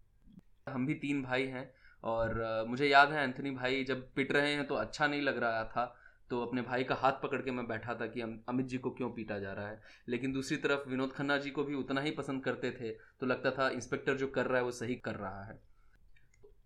हम 0.70 0.86
भी 0.86 0.94
तीन 0.96 1.22
भाई 1.24 1.46
हैं 1.46 1.70
और 2.04 2.66
मुझे 2.68 2.88
याद 2.88 3.12
है 3.12 3.24
एंथनी 3.24 3.52
भाई 3.52 3.84
जब 3.84 4.08
पिट 4.16 4.32
रहे 4.32 4.54
हैं 4.54 4.66
तो 4.68 4.76
अच्छा 4.76 5.08
नहीं 5.08 5.22
लग 5.22 5.38
रहा 5.38 5.64
था 5.64 5.86
तो 6.32 6.42
अपने 6.42 6.62
भाई 6.62 6.84
का 6.84 6.96
हाथ 6.96 7.12
पकड़ 7.24 7.42
के 7.42 7.52
मैं 7.52 7.68
बैठा 7.68 7.94
था 7.96 8.08
कि 8.08 8.22
अमित 8.22 8.66
जी 8.66 8.78
को 8.78 8.90
क्यों 8.92 9.10
पीटा 9.10 9.40
जा 9.40 9.52
रहा 9.54 9.68
है। 9.68 9.82
लेकिन 10.08 10.32
दूसरी 10.34 10.58
तरफ़ 10.58 10.90
विनोद 10.90 11.12
खन्ना 11.14 11.38
जी 11.38 11.50
को 11.50 11.64
भी 11.64 11.76
उतना 11.76 12.02
ही 12.02 12.12
पसंद 12.12 12.44
करते 12.44 12.72
थे 12.72 12.92
तो 12.92 13.26
लगता 13.26 13.52
था 13.52 13.70
इंस्पेक्टर 13.70 14.18
जो 14.18 14.28
कर 14.28 14.46
रहा 14.46 14.58
है 14.58 14.64
वो 14.64 14.72
सही 14.72 14.96
कर 14.96 15.16
रहा 15.16 15.44
है। 15.46 15.60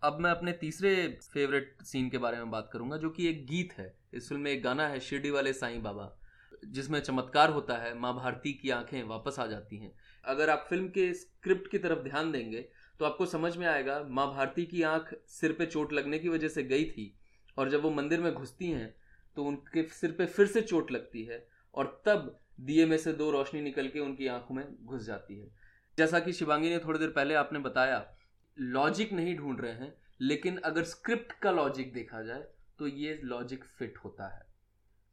अब 0.03 0.17
मैं 0.19 0.31
अपने 0.31 0.51
तीसरे 0.51 0.95
फेवरेट 1.33 1.81
सीन 1.83 2.09
के 2.09 2.17
बारे 2.17 2.37
में 2.37 2.51
बात 2.51 2.69
करूँगा, 2.73 2.97
जो 2.97 3.09
कि 3.09 3.27
एक 3.29 3.45
गीत 3.45 3.73
है। 3.73 3.93
इस 4.13 4.29
फ़िल्म 4.29 4.41
में 4.41 4.51
एक 4.51 4.63
गाना 4.63 4.87
है, 4.87 4.99
शिरडी 4.99 5.29
वाले 5.29 5.53
साईं 5.53 5.81
बाबा, 5.83 6.11
जिसमें 6.65 6.99
चमत्कार 6.99 7.49
होता 7.49 7.77
है, 7.77 7.93
माँ 7.99 8.13
भारती 8.15 8.53
की 8.53 8.69
आँखें 8.69 9.03
वापस 9.03 9.35
आ 9.39 9.45
जाती 9.47 9.77
हैं। 9.77 9.91
अगर 10.23 10.49
आप 10.49 10.65
फ़िल्म 10.69 10.87
के 10.87 11.13
स्क्रिप्ट 11.13 11.71
की 11.71 11.77
तरफ़ 11.77 11.99
ध्यान 11.99 12.31
देंगे 12.31 12.67
तो 13.01 13.05
आपको 13.05 13.25
समझ 13.25 13.55
में 13.57 13.65
आएगा, 13.67 13.97
माँ 14.09 14.27
भारती 14.27 14.65
की 14.65 14.81
आँख 14.83 15.13
सिर 15.27 15.51
पे 15.51 15.65
चोट 15.65 15.93
लगने 15.93 16.19
की 16.19 16.29
वजह 16.29 16.47
से 16.47 16.63
गई 16.63 16.83
थी 16.85 17.05
और 17.57 17.69
जब 17.69 17.81
वो 17.81 17.89
मंदिर 17.91 18.21
में 18.21 18.33
घुसती 18.33 18.69
हैं 18.71 18.93
तो 19.37 19.43
उनके 19.43 19.83
सिर 19.91 20.11
पे 20.11 20.25
फिर 20.25 20.47
से 20.47 20.61
चोट 20.61 20.91
लगती 20.91 21.23
है 21.23 21.45
और 21.75 22.01
तब 22.05 22.39
दिए 22.59 22.85
में 22.85 22.97
से 22.97 23.13
दो 23.13 23.31
रोशनी 23.31 23.61
निकल 23.61 23.87
के 23.87 23.99
उनकी 23.99 24.27
आँखों 24.27 24.55
में 24.55 24.65
घुस 24.85 25.05
जाती 25.05 25.39
है। 25.39 25.49
जैसा 25.97 26.19
कि 26.19 26.33
शिवांगी 26.33 26.69
ने 26.69 26.79
थोड़ी 26.79 26.99
देर 26.99 27.09
पहले 27.09 27.33
आपने 27.33 27.59
बताया, 27.59 28.05
लॉजिक 28.57 29.13
नहीं 29.13 29.35
ढूंढ 29.37 29.61
रहे 29.61 29.71
हैं, 29.71 29.93
लेकिन 30.21 30.57
अगर 30.57 30.83
स्क्रिप्ट 30.85 31.33
का 31.39 31.51
लॉजिक 31.51 31.93
देखा 31.93 32.21
जाए 32.23 32.47
तो 32.79 32.87
ये 32.87 33.19
लॉजिक 33.23 33.63
फिट 33.79 33.97
होता 34.05 34.35
है। 34.35 34.45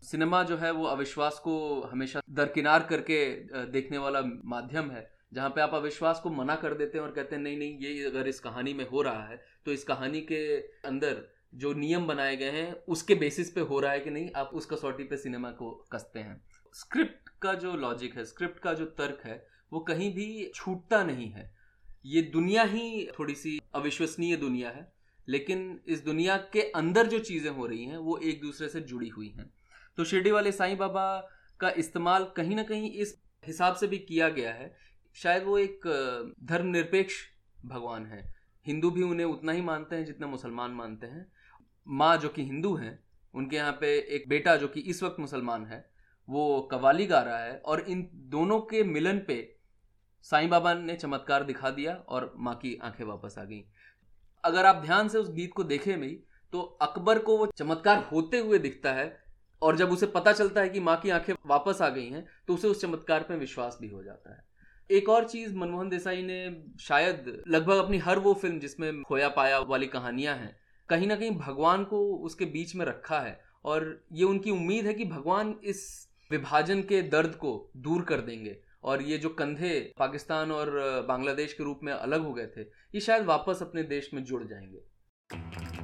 सिनेमा 0.02 0.42
जो 0.42 0.56
है, 0.56 0.70
वो 0.70 0.84
अविश्वास 0.86 1.38
को 1.38 1.80
हमेशा 1.82 2.22
दरकिनार 2.30 2.86
करके 2.90 3.24
देखने 3.66 3.98
वाला 3.98 4.22
माध्यम 4.46 4.90
है। 4.90 5.10
जहाँ 5.32 5.48
पे 5.50 5.60
आप 5.60 5.74
अविश्वास 5.74 6.20
को 6.20 6.30
मना 6.30 6.54
कर 6.56 6.74
देते 6.74 6.98
हैं 6.98 7.04
और 7.04 7.10
कहते 7.10 7.36
हैं, 7.36 7.42
नहीं 7.42 7.58
नहीं, 7.58 7.78
ये 7.78 8.04
अगर 8.04 8.28
इस 8.28 8.40
कहानी 8.40 8.74
में 8.74 8.88
हो 8.88 9.02
रहा 9.02 9.26
है 9.28 9.42
तो 9.66 9.72
इस 9.72 9.84
कहानी 9.84 10.20
के 10.22 10.56
अंदर 10.88 11.26
जो 11.54 11.72
नियम 11.72 12.06
बनाए 12.06 12.36
गए 12.36 12.50
हैं, 12.50 12.72
उसके 12.88 13.14
बेसिस 13.14 13.50
पे 13.50 13.60
हो 13.60 13.80
रहा 13.80 13.92
है 13.92 14.00
कि 14.00 14.10
नहीं, 14.10 14.30
आप 14.36 14.50
उस 14.54 14.66
कसौटी 14.66 15.04
पे 15.04 15.16
सिनेमा 15.16 15.50
को 15.50 15.70
कसते 15.92 16.18
हैं। 16.18 16.40
स्क्रिप्ट 16.74 17.28
का 17.42 17.54
जो 17.54 17.72
लॉजिक 17.74 18.16
है, 18.16 18.24
स्क्रिप्ट 18.24 18.58
का 18.58 18.72
जो 18.72 18.84
तर्क 18.98 19.22
है, 19.24 19.46
वो 19.72 19.80
कहीं 19.80 20.12
भी 20.14 20.50
छूटता 20.54 21.02
नहीं 21.04 21.30
है। 21.30 21.50
ये 22.06 22.22
दुनिया 22.22 22.62
ही 22.62 23.08
थोड़ी 23.18 23.34
सी 23.34 23.58
अविश्वसनीय 23.74 24.36
दुनिया 24.36 24.70
है, 24.70 24.86
लेकिन 25.28 25.80
इस 25.88 26.04
दुनिया 26.04 26.36
के 26.52 26.60
अंदर 26.72 27.06
जो 27.06 27.18
चीज़ें 27.18 27.50
हो 27.50 27.66
रही 27.66 27.84
हैं, 27.84 27.96
वो 27.96 28.18
एक 28.18 28.40
दूसरे 28.42 28.68
से 28.68 28.80
जुड़ी 28.80 29.08
हुई 29.08 29.28
हैं। 29.28 29.50
तो 29.98 30.04
शिरडी 30.04 30.30
वाले 30.30 30.52
साईं 30.52 30.76
बाबा 30.76 31.08
का 31.60 31.70
इस्तेमाल 31.76 32.24
कहीं 32.36 32.56
ना 32.56 32.62
कहीं 32.62 32.90
इस 32.92 33.16
हिसाब 33.46 33.74
से 33.74 33.86
भी 33.86 33.98
किया 33.98 34.28
गया 34.28 34.52
है 34.52 34.74
शायद 35.18 35.44
वो 35.44 35.58
एक 35.58 35.80
धर्मनिरपेक्ष 36.44 37.14
भगवान 37.64 38.06
है। 38.06 38.22
हिंदू 38.66 38.90
भी 38.90 39.02
उन्हें 39.02 39.26
उतना 39.26 39.52
ही 39.52 39.60
मानते 39.60 39.96
हैं 39.96 40.04
जितना 40.04 40.26
मुसलमान 40.26 40.70
मानते 40.70 41.06
हैं। 41.06 41.26
माँ 41.86 42.16
जो 42.16 42.28
कि 42.28 42.44
हिंदू 42.44 42.74
हैं, 42.74 42.98
उनके 43.34 43.56
यहाँ 43.56 43.72
पे 43.72 43.88
एक 44.16 44.28
बेटा 44.28 44.56
जो 44.56 44.68
कि 44.68 44.80
इस 44.80 45.02
वक्त 45.02 45.20
मुसलमान 45.20 45.66
है, 45.66 45.84
वो 46.28 46.60
कवाली 46.72 47.06
गा 47.06 47.20
रहा 47.20 47.38
है 47.38 47.56
और 47.58 47.80
इन 47.80 48.08
दोनों 48.14 48.60
के 48.60 48.82
मिलन 48.84 49.18
पे 49.18 49.56
साईं 50.24 50.48
बाबा 50.50 50.74
ने 50.74 50.96
चमत्कार 50.96 51.44
दिखा 51.44 51.70
दिया 51.70 51.94
और 51.94 52.32
माँ 52.36 52.54
की 52.54 52.78
आँखें 52.82 53.04
वापस 53.04 53.34
आ 53.38 53.44
गई। 53.44 53.64
अगर 54.44 54.66
आप 54.66 54.82
ध्यान 54.82 55.08
से 55.08 55.18
उस 55.18 55.30
गीत 55.30 55.52
को 55.52 55.64
देखें 55.64 56.00
भी 56.00 56.08
तो 56.52 56.60
अकबर 56.82 57.18
को 57.18 57.36
वो 57.38 57.46
चमत्कार 57.46 58.08
होते 58.12 58.38
हुए 58.38 58.58
दिखता 58.58 58.92
है 58.92 59.24
और 59.62 59.76
जब 59.76 59.92
उसे 59.92 60.06
पता 60.06 60.32
चलता 60.32 60.60
है 60.60 60.68
कि 60.68 60.80
माँ 60.80 60.96
की 60.96 61.10
आँखें 61.10 61.32
वापस 61.46 61.82
आ 61.82 61.88
गई 61.88 62.06
हैं 62.06 62.26
तो 62.46 62.54
उसे 62.54 62.68
उस 62.68 62.80
चमत्कार 62.82 63.22
पर 63.22 63.36
विश्वास 63.36 63.78
भी 63.80 63.88
हो 63.88 64.02
जाता 64.02 64.34
है। 64.34 64.47
एक 64.90 65.08
और 65.08 65.24
चीज़ 65.24 65.54
मनमोहन 65.56 65.88
देसाई 65.88 66.22
ने 66.22 66.36
शायद 66.80 67.42
लगभग 67.48 67.76
अपनी 67.76 67.98
हर 67.98 68.18
वो 68.18 68.32
फ़िल्म 68.34 68.58
जिसमें 68.58 69.02
खोया 69.02 69.28
पाया 69.28 69.58
वाली 69.58 69.86
कहानियाँ 69.86 70.36
हैं, 70.36 70.56
कहीं 70.88 71.06
ना 71.06 71.16
कहीं 71.16 71.30
भगवान 71.30 71.84
को 71.84 71.98
उसके 72.16 72.44
बीच 72.44 72.74
में 72.76 72.84
रखा 72.86 73.20
है 73.20 73.40
और 73.64 74.04
ये 74.12 74.24
उनकी 74.24 74.50
उम्मीद 74.50 74.86
है 74.86 74.94
कि 74.94 75.04
भगवान 75.04 75.54
इस 75.64 76.08
विभाजन 76.30 76.80
के 76.82 77.02
दर्द 77.02 77.34
को 77.34 77.70
दूर 77.76 78.02
कर 78.02 78.20
देंगे 78.20 78.56
और 78.82 79.02
ये 79.02 79.18
जो 79.18 79.28
कंधे 79.28 79.78
पाकिस्तान 79.98 80.52
और 80.52 80.70
बांग्लादेश 81.08 81.52
के 81.52 81.64
रूप 81.64 81.80
में 81.82 81.92
अलग 81.92 82.24
हो 82.24 82.32
गए 82.32 82.46
थे, 82.46 82.60
ये 82.60 83.00
शायद 83.00 83.24
वापस 83.24 83.58
अपने 83.62 83.82
देश 83.82 84.10
में 84.14 84.24
जुड़ 84.24 84.42
जाएँगे। 84.44 85.77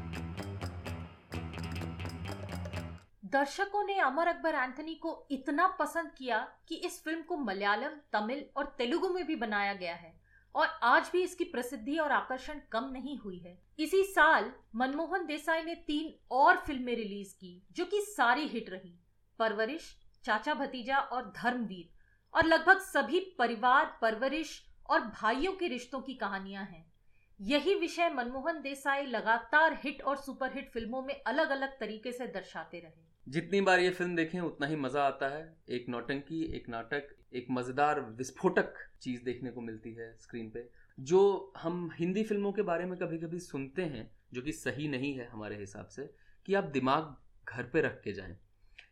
दर्शकों 3.35 3.85
ने 3.85 3.99
अमर 3.99 4.27
अकबर 4.27 4.55
एंथनी 4.55 4.95
को 4.95 5.29
इतना 5.31 5.67
पसंद 5.67 6.11
किया 6.19 6.39
कि 6.69 6.75
इस 6.75 7.05
फ़िल्म 7.05 7.23
को 7.23 7.37
मलयालम, 7.37 7.91
तमिल 8.13 8.45
और 8.57 8.75
तेलुगु 8.79 9.09
में 9.09 9.27
भी 9.27 9.37
बनाया 9.37 9.73
गया 9.75 9.95
है 9.95 10.21
और 10.55 10.67
आज 10.83 11.11
भी 11.13 11.23
इसकी 11.23 11.45
प्रसिद्धि 11.45 11.99
और 11.99 12.13
आकर्षण 12.13 12.61
कम 12.73 12.85
नहीं 12.93 13.19
हुई 13.19 13.39
है। 13.39 13.59
इसी 13.79 14.03
साल 14.05 14.53
मनमोहन 14.75 15.27
देसाई 15.27 15.63
ने 15.63 15.75
तीन 15.75 16.15
और 16.31 16.57
फ़िल्में 16.57 16.95
रिलीज़ 16.97 17.35
की, 17.35 17.63
जो 17.73 17.85
कि 17.85 18.01
सारी 18.01 18.47
हिट 18.47 18.71
रही। 18.71 18.95
परवरिश, 19.39 19.97
चाचा 20.25 20.55
भतीजा 20.55 20.99
और 20.99 21.33
धर्मवीर। 21.37 21.91
और 22.35 22.45
लगभग 22.45 22.79
सभी 22.79 23.21
परिवार, 23.39 23.99
परवरिश 24.03 24.67
और 24.91 25.01
भाइयों 25.01 25.53
के 25.53 25.69
रिश्तों 25.69 26.01
की 26.01 26.15
कहानियाँ 26.15 26.65
हैं। 26.65 26.93
यही 27.41 27.75
विषय 27.75 28.11
मनमोहन 28.11 28.63
देसाई 28.63 29.07
लगातार 29.07 29.81
हिट 29.85 30.03
और 30.03 30.17
सुपरहिट 30.17 30.73
फ़िल्मों 30.73 31.03
में 31.03 31.23
अलग 31.23 31.51
अलग 31.51 31.79
तरीके 31.81 32.13
से 32.13 32.27
दर्शाते 32.27 32.79
रहे। 32.79 33.14
जितनी 33.27 33.61
बार 33.61 33.81
ये 33.81 33.91
फ़िल्म 33.91 34.17
देखें, 34.17 34.41
उतना 34.41 34.67
ही 34.67 34.77
मज़ा 34.77 35.03
आता 35.03 35.29
है। 35.29 35.57
एक 35.69 35.89
नौटंकी, 35.89 36.43
एक 36.57 36.69
नाटक, 36.69 37.09
एक 37.33 37.47
मज़ेदार, 37.51 38.01
विस्फोटक 38.19 38.75
चीज़ 39.03 39.23
देखने 39.25 39.51
को 39.51 39.61
मिलती 39.61 39.93
है 39.93 40.13
स्क्रीन 40.21 40.51
पे, 40.51 40.69
जो 40.99 41.53
हम 41.57 41.91
हिंदी 41.99 42.23
फ़िल्मों 42.25 42.53
के 42.53 42.63
बारे 42.63 42.85
में 42.85 42.99
कभी 42.99 43.19
कभी 43.19 43.39
सुनते 43.39 43.83
हैं, 43.83 44.11
जो 44.33 44.43
कि 44.43 44.53
सही 44.53 44.89
नहीं 44.89 45.13
है 45.15 45.29
हमारे 45.29 45.57
हिसाब 45.57 45.87
से, 45.87 46.11
कि 46.47 46.55
आप 46.55 46.65
दिमाग 46.65 47.15
घर 47.49 47.63
पे 47.63 47.81
रख 47.81 48.01
के 48.05 48.13
जाएँ। 48.13 48.37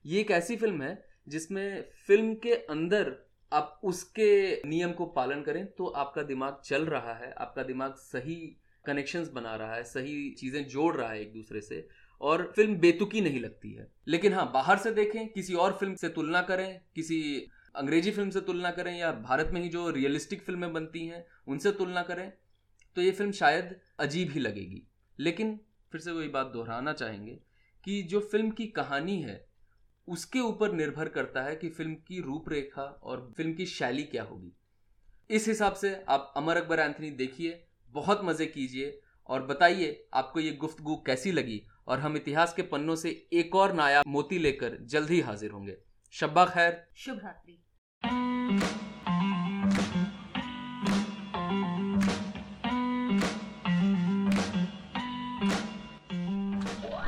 ये 0.07 0.21
एक 0.21 0.31
ऐसी 0.31 0.57
फ़िल्म 0.57 0.83
है, 0.83 1.05
जिसमें 1.29 1.85
फ़िल्म 2.07 2.35
के 2.35 2.55
अंदर 2.55 3.15
आप 3.53 3.81
उसके 3.85 4.63
नियम 4.69 4.93
को 4.93 5.07
पालन 5.07 5.43
करें 5.43 5.67
तो 5.67 5.87
आपका 5.87 6.23
दिमाग 6.23 6.61
चल 6.65 6.85
रहा 6.87 7.15
है, 7.15 7.33
आपका 7.33 7.63
दिमाग 7.63 7.95
सही 7.95 8.37
कनेक्शंस 8.85 9.29
बना 9.29 9.55
रहा 9.57 9.75
है, 9.75 9.85
सही 9.85 10.31
चीज़ें 10.31 10.67
जोड़ 10.67 10.95
रहा 10.97 11.11
है 11.11 11.21
एक 11.21 11.33
दूसरे 11.33 11.61
से 11.61 11.87
और 12.23 12.53
फ़िल्म 12.57 12.75
बेतुकी 12.77 13.21
नहीं 13.21 13.41
लगती 13.41 13.73
है। 13.73 13.87
लेकिन 14.09 14.33
हाँ 14.33 14.51
बाहर 14.53 14.79
से 14.79 14.91
देखें, 14.93 15.29
किसी 15.29 15.55
और 15.55 15.73
फ़िल्म 15.73 15.95
से 15.95 16.09
तुलना 16.09 16.43
करें, 16.43 16.81
किसी 16.95 17.51
अंग्रेज़ी 17.77 18.11
फ़िल्म 18.11 18.31
से 18.31 18.41
तुलना 18.41 18.71
करें 18.71 18.97
या 18.99 19.13
भारत 19.13 19.51
में 19.55 19.61
ही 19.61 19.69
जो 19.69 19.89
रियलिस्टिक 19.91 20.43
फ़िल्में 20.43 20.73
बनती 20.73 21.07
हैं, 21.07 21.25
उनसे 21.47 21.73
तुलना 21.73 22.03
करें 22.03 22.33
तो 22.97 23.03
ये 23.03 23.11
फ़िल्म 23.11 23.33
शायद 23.33 23.75
अजीब 24.01 24.31
ही 24.31 24.41
लगेगी। 24.41 24.83
लेकिन 25.19 25.59
फिर 25.93 26.01
से 26.01 26.13
वही 26.13 26.29
बात 26.29 26.47
दोहराना 26.47 26.93
चाहेंगे 26.93 27.39
कि 27.85 28.03
जो 28.03 28.21
फ़िल्म 28.23 28.51
की 28.51 28.67
कहानी 28.67 29.21
है, 29.23 29.45
उसके 30.09 30.41
ऊपर 30.41 30.73
निर्भर 30.73 31.09
करता 31.09 31.43
है 31.43 31.57
कि 31.57 31.69
फ़िल्म 31.69 31.95
की 32.09 32.21
रूपरेखा 32.21 32.83
और 32.83 33.33
फ़िल्म 33.37 33.53
की 33.53 33.67
शैली 33.67 34.03
क्या 34.05 34.23
होगी। 34.23 34.53
इस 35.31 35.49
हिसाब 35.49 35.75
से 35.75 35.95
आप 36.09 36.33
अमर 36.37 36.57
अकबर 36.57 36.81
एंथनी 36.81 37.11
देखिए, 37.11 37.63
बहुत 37.95 38.21
मज़े 38.25 38.47
कीजिए 38.47 38.99
और 39.29 39.47
बताइए 39.47 40.05
आपको 40.15 40.41
ये 40.41 40.53
गुफ्तगु 40.53 40.97
कैसी 40.97 41.33
लगी 41.33 41.63
और 41.89 42.01
हम 42.01 42.17
इतिहास 42.17 42.55
के 42.55 42.63
पन्नों 42.63 42.97
से 42.97 43.29
एक 43.33 43.55
और 43.55 43.73
नायाब 43.73 44.05
मोती 44.09 44.39
लेकर 44.39 44.79
जल्द 44.83 45.11
ही 45.11 45.21
हाजिर 45.21 45.51
होंगे। 45.51 45.77
शब्बा 46.11 46.45
खैर। 46.45 46.87
शुभ 46.97 47.21
रात्रि। 47.25 47.59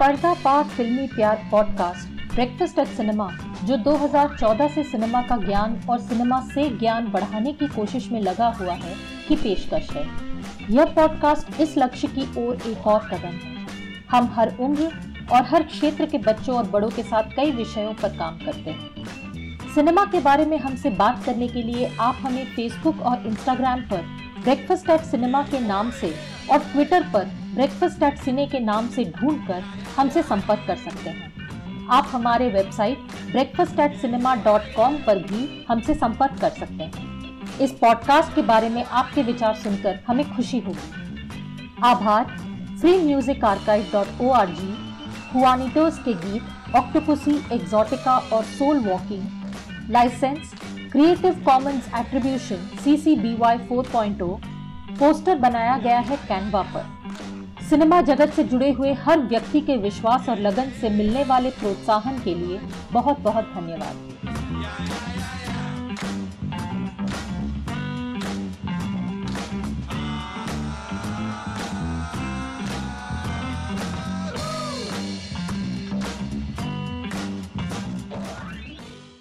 पर्दा 0.01 0.63
फिल्मी 0.63 1.07
प्यार 1.07 1.49
पॉडकास्ट 1.51 2.35
ब्रेकफास्ट 2.35 2.79
एट 2.79 2.87
सिनेमा 2.87 3.31
जो 3.65 3.77
2014 3.77 4.69
से 4.69 4.85
सिनेमा 4.85 5.23
का 5.23 5.37
ज्ञान 5.37 5.83
और 5.91 6.01
सिनेमा 6.01 6.41
से 6.41 6.71
ज्ञान 6.71 7.07
बढ़ाने 7.07 7.53
की 7.53 7.67
कोशिश 7.67 8.09
में 8.09 8.21
लगा 8.21 8.49
हुआ 8.49 8.73
है 8.73 8.97
की 9.29 9.37
पेशकश 9.37 9.91
है। 9.91 10.07
यह 10.71 10.85
पॉडकास्ट 10.85 11.61
इस 11.61 11.79
लक्ष्य 11.79 12.09
की 12.09 12.47
ओर 12.47 12.57
एक 12.67 12.87
और 12.87 13.09
कदम 13.09 13.29
है। 13.29 13.54
हम 14.11 14.33
हर 14.37 14.57
उम्र 14.61 14.91
और 15.33 15.43
हर 15.43 15.63
क्षेत्र 15.63 16.07
के 16.07 16.19
बच्चों 16.19 16.57
और 16.57 16.65
बड़ों 16.65 16.91
के 16.91 17.03
साथ 17.03 17.23
कई 17.37 17.51
विषयों 17.51 17.95
पर 17.95 18.09
काम 18.09 18.37
करते 18.37 18.71
हैं। 18.71 19.73
सिनेमा 19.75 20.05
के 20.05 20.21
बारे 20.21 20.45
में 20.47 20.59
हमसे 20.59 20.91
बात 20.91 21.25
करने 21.25 21.49
के 21.49 21.63
लिए 21.63 21.97
आप 22.01 22.19
हमें 22.21 22.45
फेसबुक 22.47 23.01
और 23.01 23.27
इंस्टाग्राम 23.27 23.81
पर 23.81 24.03
ब्रेकफास्ट 24.43 24.91
एट 24.91 25.01
सिनेमा 25.01 25.43
के 25.43 25.61
नाम 25.61 25.91
से 25.91 26.15
और 26.51 26.59
ट्विटर 26.59 27.03
पर 27.03 27.25
ब्रेकफास्ट 27.55 28.03
एट 28.03 28.19
सिने 28.19 28.47
के 28.47 28.61
नाम 28.61 28.89
से 28.89 29.05
ढूंढकर 29.05 29.63
हमसे 29.99 30.23
संपर्क 30.23 30.65
कर 30.67 30.77
सकते 30.77 31.11
हैं। 31.11 31.33
आप 31.91 32.09
हमारे 32.13 32.49
website 32.49 32.99
breakfast 33.31 33.81
at 33.81 33.97
cinema 33.97 34.35
dot 34.35 34.75
com 34.77 34.97
पर 34.97 35.19
भी 35.19 35.67
हमसे 35.69 35.95
संपर्क 35.95 36.41
कर 36.41 36.51
सकते 36.51 36.85
हैं। 36.85 37.59
इस 37.59 37.73
पॉडकास्ट 37.73 38.35
के 38.35 38.43
बारे 38.43 38.69
में 38.69 38.85
आपके 38.85 39.23
विचार 39.23 39.55
सुनकर 39.55 40.01
हमें 40.09 40.37
खुशी 40.37 40.59
होगी। 40.59 41.79
आभार। 41.85 42.54
Free 42.81 42.97
music 42.99 43.45
archive 43.45 43.87
dot 43.93 44.21
O 44.21 44.31
R 44.35 44.51
G 44.51 44.75
Juanitos 45.35 45.99
के 46.05 46.13
गीत 46.15 46.75
ऑक्टोपुसी 46.77 47.35
एग्जॉटिका 47.53 48.17
और 48.33 48.45
Soul 48.45 48.79
Walking 48.87 49.91
licence 49.91 50.53
creative 50.93 51.35
commons 51.45 51.89
attribution 51.99 52.67
C 52.85 52.97
C 52.97 53.15
B 53.17 53.35
Y 53.37 53.59
four 53.69 53.89
point 53.93 54.23
O 54.23 54.29
poster 54.99 55.39
बनाया 55.39 55.77
गया 55.79 55.99
है 56.01 56.17
कैनवा 56.29 56.63
पर। 56.75 57.63
सिनेमा 57.69 58.01
जगत 58.03 58.33
से 58.33 58.45
जुड़े 58.45 58.71
हुए 58.73 58.93
हर 59.05 59.21
व्यक्ति 59.29 59.61
के 59.61 59.77
विश्वास 59.77 60.29
और 60.29 60.39
लगन 60.41 60.71
से 60.81 60.89
मिलने 60.91 61.25
वाले 61.25 61.51
प्रोत्साहन 61.51 62.19
के 62.25 62.35
लिए 62.35 62.61
बहुत 62.93 63.21
बहुत 63.21 63.53
धन्यवाद। 63.55 64.93